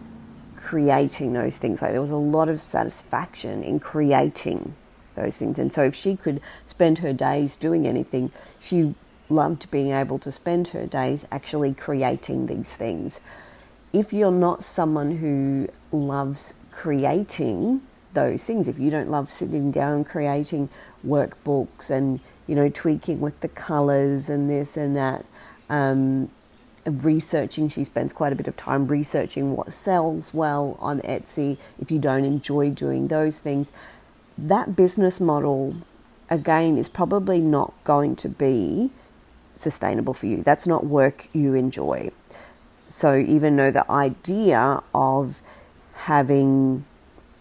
creating 0.55 1.33
those 1.33 1.59
things. 1.59 1.81
Like 1.81 1.91
there 1.91 2.01
was 2.01 2.11
a 2.11 2.17
lot 2.17 2.49
of 2.49 2.61
satisfaction 2.61 3.63
in 3.63 3.79
creating 3.79 4.73
those 5.15 5.37
things. 5.37 5.59
And 5.59 5.71
so 5.73 5.83
if 5.83 5.93
she 5.93 6.15
could 6.15 6.41
spend 6.65 6.99
her 6.99 7.13
days 7.13 7.55
doing 7.55 7.85
anything, 7.87 8.31
she 8.59 8.95
loved 9.29 9.69
being 9.71 9.91
able 9.91 10.19
to 10.19 10.31
spend 10.31 10.69
her 10.69 10.85
days 10.85 11.25
actually 11.31 11.73
creating 11.73 12.47
these 12.47 12.73
things. 12.73 13.19
If 13.91 14.13
you're 14.13 14.31
not 14.31 14.63
someone 14.63 15.17
who 15.17 15.69
loves 15.91 16.55
creating 16.71 17.81
those 18.13 18.45
things, 18.45 18.67
if 18.67 18.79
you 18.79 18.89
don't 18.89 19.09
love 19.09 19.31
sitting 19.31 19.71
down 19.71 20.03
creating 20.03 20.69
workbooks 21.05 21.89
and 21.89 22.19
you 22.47 22.55
know 22.55 22.69
tweaking 22.69 23.19
with 23.19 23.39
the 23.41 23.47
colors 23.47 24.29
and 24.29 24.49
this 24.49 24.77
and 24.77 24.95
that 24.95 25.25
um, 25.69 26.29
researching. 26.85 27.69
She 27.69 27.83
spends 27.83 28.13
quite 28.13 28.33
a 28.33 28.35
bit 28.35 28.47
of 28.47 28.55
time 28.55 28.87
researching 28.87 29.55
what 29.55 29.73
sells 29.73 30.33
well 30.33 30.77
on 30.79 31.01
Etsy. 31.01 31.57
If 31.79 31.91
you 31.91 31.99
don't 31.99 32.25
enjoy 32.25 32.69
doing 32.69 33.07
those 33.07 33.39
things, 33.39 33.71
that 34.37 34.75
business 34.75 35.19
model, 35.19 35.75
again, 36.29 36.77
is 36.77 36.89
probably 36.89 37.39
not 37.39 37.73
going 37.83 38.15
to 38.17 38.29
be 38.29 38.91
sustainable 39.55 40.13
for 40.13 40.25
you. 40.25 40.43
That's 40.43 40.67
not 40.67 40.85
work 40.85 41.29
you 41.33 41.53
enjoy. 41.53 42.11
So 42.87 43.15
even 43.15 43.55
though 43.55 43.71
the 43.71 43.89
idea 43.89 44.83
of 44.93 45.41
having, 45.93 46.85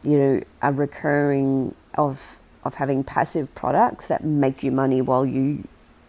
you 0.03 0.19
know, 0.19 0.41
a 0.63 0.73
recurring 0.73 1.75
of 1.97 2.39
of 2.65 2.77
having 2.77 3.05
passive 3.05 3.55
products 3.55 4.09
that 4.09 4.25
make 4.25 4.63
you 4.63 4.71
money 4.71 5.01
while 5.01 5.27
you 5.27 5.67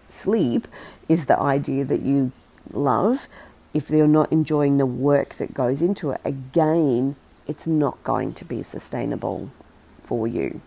sleep 0.08 0.68
is 1.10 1.26
the 1.26 1.40
idea 1.40 1.86
that 1.86 2.02
you 2.02 2.32
love. 2.72 3.28
If 3.74 3.88
they're 3.88 4.08
not 4.08 4.32
enjoying 4.32 4.78
the 4.78 4.86
work 4.86 5.36
that 5.36 5.54
goes 5.54 5.82
into 5.82 6.12
it, 6.12 6.22
again, 6.24 7.16
it's 7.48 7.68
not 7.68 8.02
going 8.04 8.34
to 8.34 8.46
be 8.46 8.64
sustainable 8.64 9.52
for 10.04 10.28
you. 10.28 10.62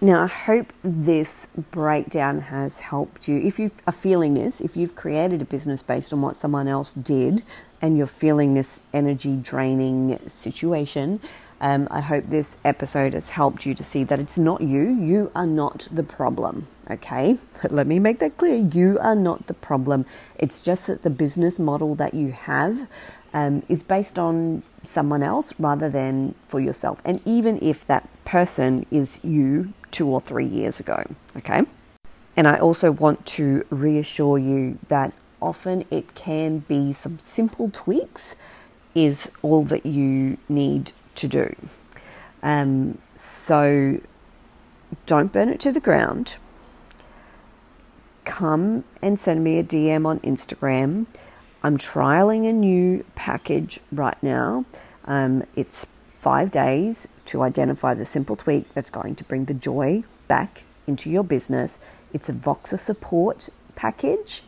Now, 0.00 0.22
I 0.22 0.26
hope 0.28 0.72
this 0.84 1.46
breakdown 1.72 2.42
has 2.42 2.78
helped 2.78 3.26
you. 3.26 3.38
If 3.38 3.58
you 3.58 3.72
are 3.84 3.92
feeling 3.92 4.34
this, 4.34 4.60
if 4.60 4.76
you've 4.76 4.94
created 4.94 5.42
a 5.42 5.44
business 5.44 5.82
based 5.82 6.12
on 6.12 6.22
what 6.22 6.36
someone 6.36 6.68
else 6.68 6.92
did 6.92 7.42
and 7.82 7.98
you're 7.98 8.06
feeling 8.06 8.54
this 8.54 8.84
energy 8.92 9.36
draining 9.36 10.16
situation, 10.28 11.20
um, 11.60 11.88
I 11.90 12.00
hope 12.00 12.26
this 12.26 12.56
episode 12.64 13.14
has 13.14 13.30
helped 13.30 13.66
you 13.66 13.74
to 13.74 13.82
see 13.82 14.04
that 14.04 14.20
it's 14.20 14.38
not 14.38 14.60
you. 14.60 14.80
You 14.80 15.32
are 15.34 15.46
not 15.46 15.88
the 15.90 16.04
problem, 16.04 16.68
okay? 16.88 17.38
Let 17.70 17.86
me 17.86 17.98
make 17.98 18.20
that 18.20 18.36
clear. 18.36 18.56
You 18.56 18.98
are 19.00 19.16
not 19.16 19.48
the 19.48 19.54
problem. 19.54 20.06
It's 20.38 20.60
just 20.60 20.86
that 20.86 21.02
the 21.02 21.10
business 21.10 21.58
model 21.58 21.94
that 21.96 22.14
you 22.14 22.30
have 22.30 22.88
um, 23.34 23.64
is 23.68 23.82
based 23.82 24.18
on 24.18 24.62
someone 24.84 25.22
else 25.22 25.58
rather 25.58 25.90
than 25.90 26.34
for 26.46 26.60
yourself. 26.60 27.02
And 27.04 27.20
even 27.26 27.58
if 27.60 27.86
that 27.88 28.08
person 28.24 28.86
is 28.90 29.22
you 29.24 29.72
two 29.90 30.08
or 30.08 30.20
three 30.20 30.46
years 30.46 30.78
ago. 30.78 31.04
Okay. 31.36 31.62
And 32.36 32.46
I 32.46 32.58
also 32.58 32.92
want 32.92 33.26
to 33.26 33.66
reassure 33.68 34.38
you 34.38 34.78
that 34.86 35.12
often 35.42 35.84
it 35.90 36.14
can 36.14 36.60
be 36.60 36.92
some 36.92 37.18
simple 37.18 37.68
tweaks, 37.68 38.36
is 38.94 39.30
all 39.42 39.64
that 39.64 39.84
you 39.84 40.38
need 40.48 40.92
to 41.18 41.28
do. 41.28 41.54
Um, 42.42 42.98
so 43.14 44.00
don't 45.06 45.32
burn 45.32 45.48
it 45.48 45.60
to 45.60 45.72
the 45.72 45.80
ground. 45.80 46.36
Come 48.24 48.84
and 49.02 49.18
send 49.18 49.42
me 49.42 49.58
a 49.58 49.64
DM 49.64 50.06
on 50.06 50.20
Instagram. 50.20 51.06
I'm 51.62 51.76
trialing 51.76 52.48
a 52.48 52.52
new 52.52 53.04
package 53.14 53.80
right 53.90 54.20
now. 54.22 54.64
Um, 55.04 55.44
it's 55.56 55.86
five 56.06 56.50
days 56.50 57.08
to 57.26 57.42
identify 57.42 57.94
the 57.94 58.04
simple 58.04 58.36
tweak 58.36 58.72
that's 58.74 58.90
going 58.90 59.14
to 59.16 59.24
bring 59.24 59.46
the 59.46 59.54
joy 59.54 60.04
back 60.28 60.64
into 60.86 61.10
your 61.10 61.24
business. 61.24 61.78
It's 62.12 62.28
a 62.28 62.32
Voxer 62.32 62.78
support 62.78 63.48
package. 63.74 64.42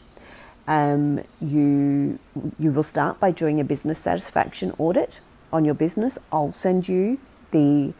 Um, 0.68 1.20
you 1.40 2.18
you 2.58 2.70
will 2.70 2.84
start 2.84 3.18
by 3.18 3.32
doing 3.32 3.58
a 3.58 3.64
business 3.64 3.98
satisfaction 3.98 4.72
audit 4.78 5.20
on 5.52 5.64
your 5.64 5.74
business. 5.74 6.18
I'll 6.32 6.52
send 6.52 6.88
you 6.88 7.18
the 7.50 7.92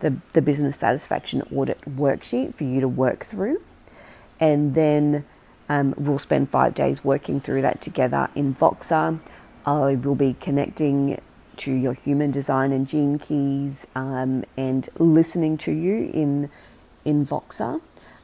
the, 0.00 0.16
the 0.32 0.42
business 0.42 0.76
satisfaction 0.76 1.42
audit 1.52 1.80
worksheet 1.80 2.54
for 2.54 2.62
you 2.62 2.80
to 2.80 2.86
work 2.86 3.24
through, 3.24 3.60
and 4.38 4.74
then 4.74 5.24
um, 5.68 5.94
we'll 5.96 6.18
spend 6.18 6.50
five 6.50 6.74
days 6.74 7.04
working 7.04 7.40
through 7.40 7.62
that 7.62 7.80
together 7.80 8.30
in 8.34 8.54
Voxer. 8.54 9.18
I 9.66 9.96
will 9.96 10.14
be 10.14 10.36
connecting 10.40 11.20
to 11.58 11.72
your 11.72 11.92
human 11.92 12.30
design 12.30 12.72
and 12.72 12.86
gene 12.86 13.18
keys 13.18 13.86
um, 13.94 14.44
and 14.56 14.88
listening 14.98 15.56
to 15.58 15.72
you 15.72 16.10
in 16.14 16.48
in 17.04 17.26
Voxer 17.26 17.80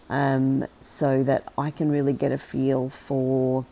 um, 0.08 0.66
so 0.80 1.22
that 1.24 1.52
I 1.58 1.70
can 1.70 1.90
really 1.90 2.12
get 2.12 2.32
a 2.32 2.38
feel 2.38 2.88
for 2.88 3.66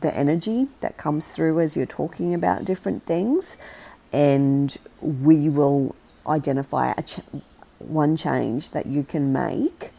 the 0.00 0.16
energy 0.16 0.68
that 0.80 0.96
comes 0.96 1.34
through 1.34 1.60
as 1.60 1.76
you're 1.76 1.86
talking 1.86 2.34
about 2.34 2.64
different 2.64 3.04
things 3.04 3.58
and 4.14 4.76
we 5.00 5.48
will 5.48 5.96
identify 6.24 6.94
ch- 7.00 7.18
one 7.78 8.16
change 8.16 8.70
that 8.70 8.86
you 8.86 9.02
can 9.02 9.32
make 9.32 9.90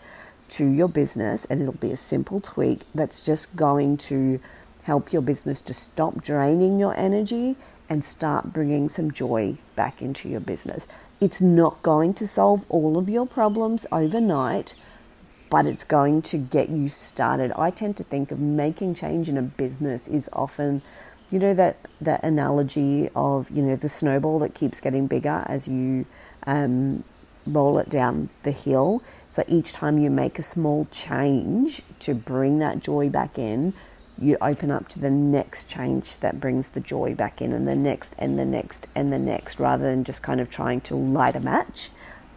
to 0.47 0.65
your 0.65 0.88
business 0.88 1.43
and 1.45 1.62
it'll 1.62 1.73
be 1.73 1.91
a 1.91 1.97
simple 1.97 2.39
tweak 2.39 2.82
that's 2.95 3.25
just 3.25 3.54
going 3.58 3.97
to 3.97 4.39
help 4.84 5.12
your 5.12 5.21
business 5.21 5.62
to 5.62 5.73
stop 5.73 6.21
draining 6.21 6.80
your 6.80 6.95
energy 6.95 7.58
and 7.89 8.04
start 8.04 8.54
bringing 8.54 8.88
some 8.88 9.12
joy 9.12 9.58
back 9.75 10.01
into 10.01 10.30
your 10.30 10.39
business. 10.39 10.88
It's 11.19 11.41
not 11.41 11.84
going 11.84 12.13
to 12.15 12.25
solve 12.25 12.65
all 12.69 12.97
of 12.97 13.10
your 13.10 13.25
problems 13.25 13.86
overnight, 13.91 14.75
but 15.49 15.65
it's 15.65 15.84
going 15.84 16.21
to 16.23 16.38
get 16.38 16.69
you 16.69 16.88
started. 16.88 17.51
I 17.58 17.69
tend 17.69 17.97
to 17.97 18.04
think 18.04 18.32
of 18.32 18.39
making 18.39 18.95
change 18.95 19.28
in 19.28 19.38
a 19.38 19.41
business 19.41 20.08
is 20.08 20.30
often, 20.32 20.82
you 21.36 21.41
know, 21.41 21.54
that, 21.54 21.76
that 22.00 22.24
analogy 22.24 23.10
of, 23.13 23.52
you 23.52 23.62
know, 23.62 23.76
the 23.76 23.89
snowball 23.89 24.39
that 24.39 24.56
keeps 24.56 24.80
getting 24.80 25.06
bigger 25.06 25.43
as 25.48 25.67
you 25.67 26.06
um, 26.48 27.04
roll 27.45 27.78
it 27.78 27.89
down 27.89 28.30
the 28.43 28.52
hill. 28.52 29.04
So 29.28 29.43
each 29.45 29.74
time 29.74 29.98
you 29.98 30.10
make 30.10 30.39
a 30.39 30.41
small 30.41 30.86
change 30.86 31.82
to 32.00 32.15
bring 32.15 32.60
that 32.60 32.80
joy 32.80 33.10
back 33.10 33.38
in, 33.38 33.74
you 34.17 34.38
open 34.39 34.71
up 34.71 34.88
to 34.88 35.00
the 35.00 35.10
next 35.10 35.69
change 35.69 36.19
that 36.19 36.39
brings 36.39 36.69
the 36.69 36.80
joy 36.80 37.13
back 37.13 37.41
in, 37.41 37.52
and 37.52 37.67
the 37.67 37.76
next, 37.76 38.15
and 38.17 38.39
the 38.39 38.45
next, 38.45 38.88
and 38.95 39.12
the 39.12 39.19
next, 39.19 39.60
rather 39.60 39.84
than 39.84 40.06
just 40.06 40.24
kind 40.24 40.39
of 40.39 40.50
trying 40.50 40.80
to 40.80 40.95
light 40.95 41.36
a 41.36 41.41
match, 41.41 41.89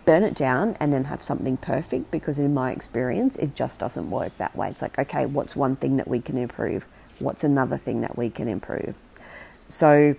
burn 0.07 0.25
it 0.25 0.35
down, 0.35 0.77
and 0.81 0.93
then 0.93 1.05
have 1.05 1.23
something 1.23 1.57
perfect. 1.57 2.11
Because 2.11 2.37
in 2.37 2.53
my 2.53 2.73
experience, 2.73 3.37
it 3.37 3.55
just 3.55 3.79
doesn't 3.79 4.11
work 4.11 4.37
that 4.39 4.57
way. 4.57 4.71
It's 4.71 4.83
like, 4.83 4.99
okay, 4.99 5.25
what's 5.25 5.55
one 5.55 5.77
thing 5.77 5.99
that 5.99 6.09
we 6.09 6.19
can 6.19 6.37
improve? 6.37 6.85
What's 7.19 7.45
another 7.45 7.77
thing 7.77 8.01
that 8.03 8.17
we 8.17 8.31
can 8.31 8.49
improve? 8.49 8.95
So, 9.69 10.17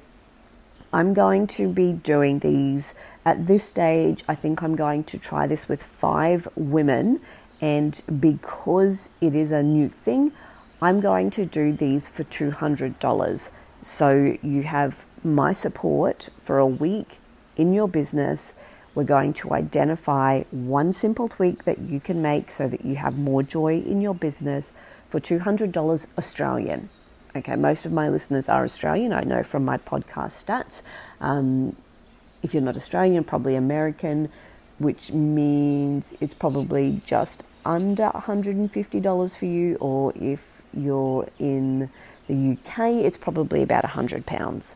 I'm 0.91 1.13
going 1.13 1.45
to 1.47 1.71
be 1.71 1.93
doing 1.93 2.39
these 2.39 2.95
at 3.23 3.45
this 3.45 3.63
stage. 3.63 4.23
I 4.27 4.33
think 4.33 4.63
I'm 4.63 4.75
going 4.75 5.03
to 5.05 5.19
try 5.19 5.45
this 5.45 5.69
with 5.69 5.83
five 5.83 6.47
women, 6.55 7.21
and 7.62 8.01
because 8.19 9.12
it 9.21 9.35
is 9.35 9.51
a 9.51 9.62
new 9.62 9.88
thing, 9.88 10.33
I'm 10.81 10.99
going 10.99 11.29
to 11.31 11.45
do 11.45 11.73
these 11.73 12.09
for 12.09 12.23
$200. 12.23 13.51
So 13.81 14.38
you 14.41 14.63
have 14.63 15.05
my 15.23 15.51
support 15.51 16.29
for 16.41 16.57
a 16.57 16.65
week 16.65 17.19
in 17.55 17.73
your 17.73 17.88
business. 17.88 18.53
We're 18.95 19.03
going 19.03 19.33
to 19.33 19.53
identify 19.53 20.43
one 20.51 20.93
simple 20.93 21.27
tweak 21.27 21.65
that 21.65 21.79
you 21.79 21.99
can 21.99 22.21
make 22.21 22.49
so 22.49 22.67
that 22.67 22.83
you 22.83 22.95
have 22.95 23.17
more 23.17 23.43
joy 23.43 23.79
in 23.79 24.01
your 24.01 24.15
business 24.15 24.71
for 25.09 25.19
$200 25.19 26.07
Australian. 26.17 26.89
Okay, 27.35 27.55
most 27.55 27.85
of 27.85 27.91
my 27.91 28.09
listeners 28.09 28.49
are 28.49 28.63
Australian, 28.63 29.13
I 29.13 29.21
know 29.21 29.43
from 29.43 29.65
my 29.65 29.77
podcast 29.77 30.43
stats. 30.43 30.81
Um, 31.19 31.75
if 32.41 32.53
you're 32.53 32.63
not 32.63 32.75
Australian, 32.75 33.23
probably 33.23 33.55
American, 33.55 34.29
which 34.77 35.11
means 35.11 36.13
it's 36.21 36.33
probably 36.33 37.01
just 37.05 37.43
under 37.65 38.09
$150 38.09 39.37
for 39.37 39.45
you, 39.45 39.75
or 39.75 40.13
if 40.15 40.63
you're 40.73 41.27
in 41.37 41.89
the 42.27 42.51
UK, 42.53 43.05
it's 43.05 43.17
probably 43.17 43.61
about 43.61 43.83
£100. 43.83 44.75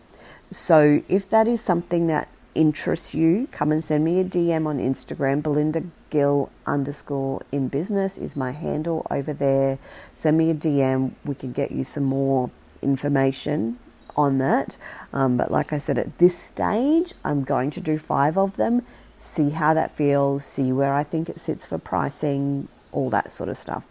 So 0.51 1.01
if 1.07 1.29
that 1.29 1.47
is 1.47 1.61
something 1.61 2.07
that 2.07 2.27
interests 2.55 3.13
you, 3.13 3.47
come 3.51 3.71
and 3.71 3.83
send 3.83 4.03
me 4.03 4.19
a 4.19 4.23
DM 4.23 4.65
on 4.65 4.79
Instagram. 4.79 5.41
Belinda 5.43 5.83
Gill 6.09 6.51
underscore 6.65 7.43
in 7.51 7.67
business 7.67 8.17
is 8.17 8.35
my 8.35 8.51
handle 8.51 9.05
over 9.09 9.33
there. 9.33 9.79
Send 10.15 10.37
me 10.37 10.49
a 10.49 10.53
DM. 10.53 11.13
We 11.25 11.35
can 11.35 11.51
get 11.51 11.71
you 11.71 11.83
some 11.83 12.03
more 12.03 12.51
information 12.81 13.79
on 14.15 14.37
that. 14.37 14.77
Um, 15.11 15.37
but 15.37 15.51
like 15.51 15.73
I 15.73 15.77
said, 15.77 15.97
at 15.97 16.17
this 16.17 16.37
stage, 16.37 17.13
I'm 17.23 17.43
going 17.43 17.71
to 17.71 17.81
do 17.81 17.97
five 17.97 18.37
of 18.37 18.57
them, 18.57 18.83
see 19.19 19.51
how 19.51 19.73
that 19.73 19.95
feels, 19.95 20.45
see 20.45 20.71
where 20.71 20.93
I 20.93 21.03
think 21.03 21.29
it 21.29 21.39
sits 21.39 21.65
for 21.65 21.77
pricing, 21.77 22.67
all 22.91 23.09
that 23.09 23.31
sort 23.31 23.49
of 23.49 23.57
stuff. 23.57 23.87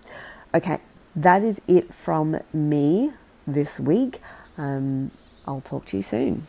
Okay, 0.55 0.79
that 1.17 1.43
is 1.43 1.61
it 1.67 1.93
from 1.93 2.39
me 2.53 3.13
this 3.47 3.81
week. 3.81 4.21
Um, 4.57 5.11
I'll 5.47 5.61
talk 5.61 5.87
to 5.87 5.97
you 5.97 6.03
soon. 6.03 6.47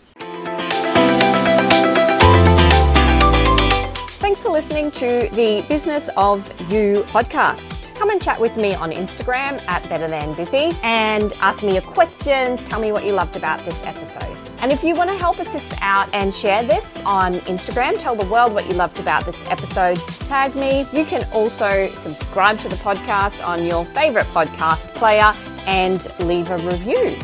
Listening 4.54 4.92
to 4.92 5.28
the 5.32 5.66
Business 5.68 6.12
of 6.16 6.48
You 6.72 7.04
podcast. 7.08 7.96
Come 7.96 8.12
and 8.12 8.22
chat 8.22 8.40
with 8.40 8.56
me 8.56 8.76
on 8.76 8.92
Instagram 8.92 9.60
at 9.68 9.82
Better 9.90 10.08
Than 10.08 10.36
Busy 10.36 10.78
and 10.84 11.34
ask 11.40 11.64
me 11.64 11.74
your 11.74 11.82
questions. 11.82 12.64
Tell 12.64 12.80
me 12.80 12.92
what 12.92 13.04
you 13.04 13.14
loved 13.14 13.36
about 13.36 13.66
this 13.66 13.84
episode. 13.84 14.38
And 14.60 14.72
if 14.72 14.84
you 14.84 14.94
want 14.94 15.10
to 15.10 15.18
help 15.18 15.40
assist 15.40 15.74
out 15.82 16.08
and 16.14 16.32
share 16.32 16.62
this 16.62 17.02
on 17.04 17.40
Instagram, 17.42 17.98
tell 17.98 18.16
the 18.16 18.28
world 18.28 18.54
what 18.54 18.68
you 18.68 18.76
loved 18.76 19.00
about 19.00 19.26
this 19.26 19.44
episode, 19.50 19.98
tag 20.28 20.56
me. 20.56 20.86
You 20.94 21.04
can 21.04 21.28
also 21.34 21.92
subscribe 21.96 22.60
to 22.60 22.70
the 22.70 22.76
podcast 22.76 23.44
on 23.44 23.66
your 23.66 23.86
favorite 23.86 24.28
podcast 24.28 24.94
player 24.94 25.34
and 25.66 26.08
leave 26.20 26.52
a 26.52 26.60
review. 26.60 27.18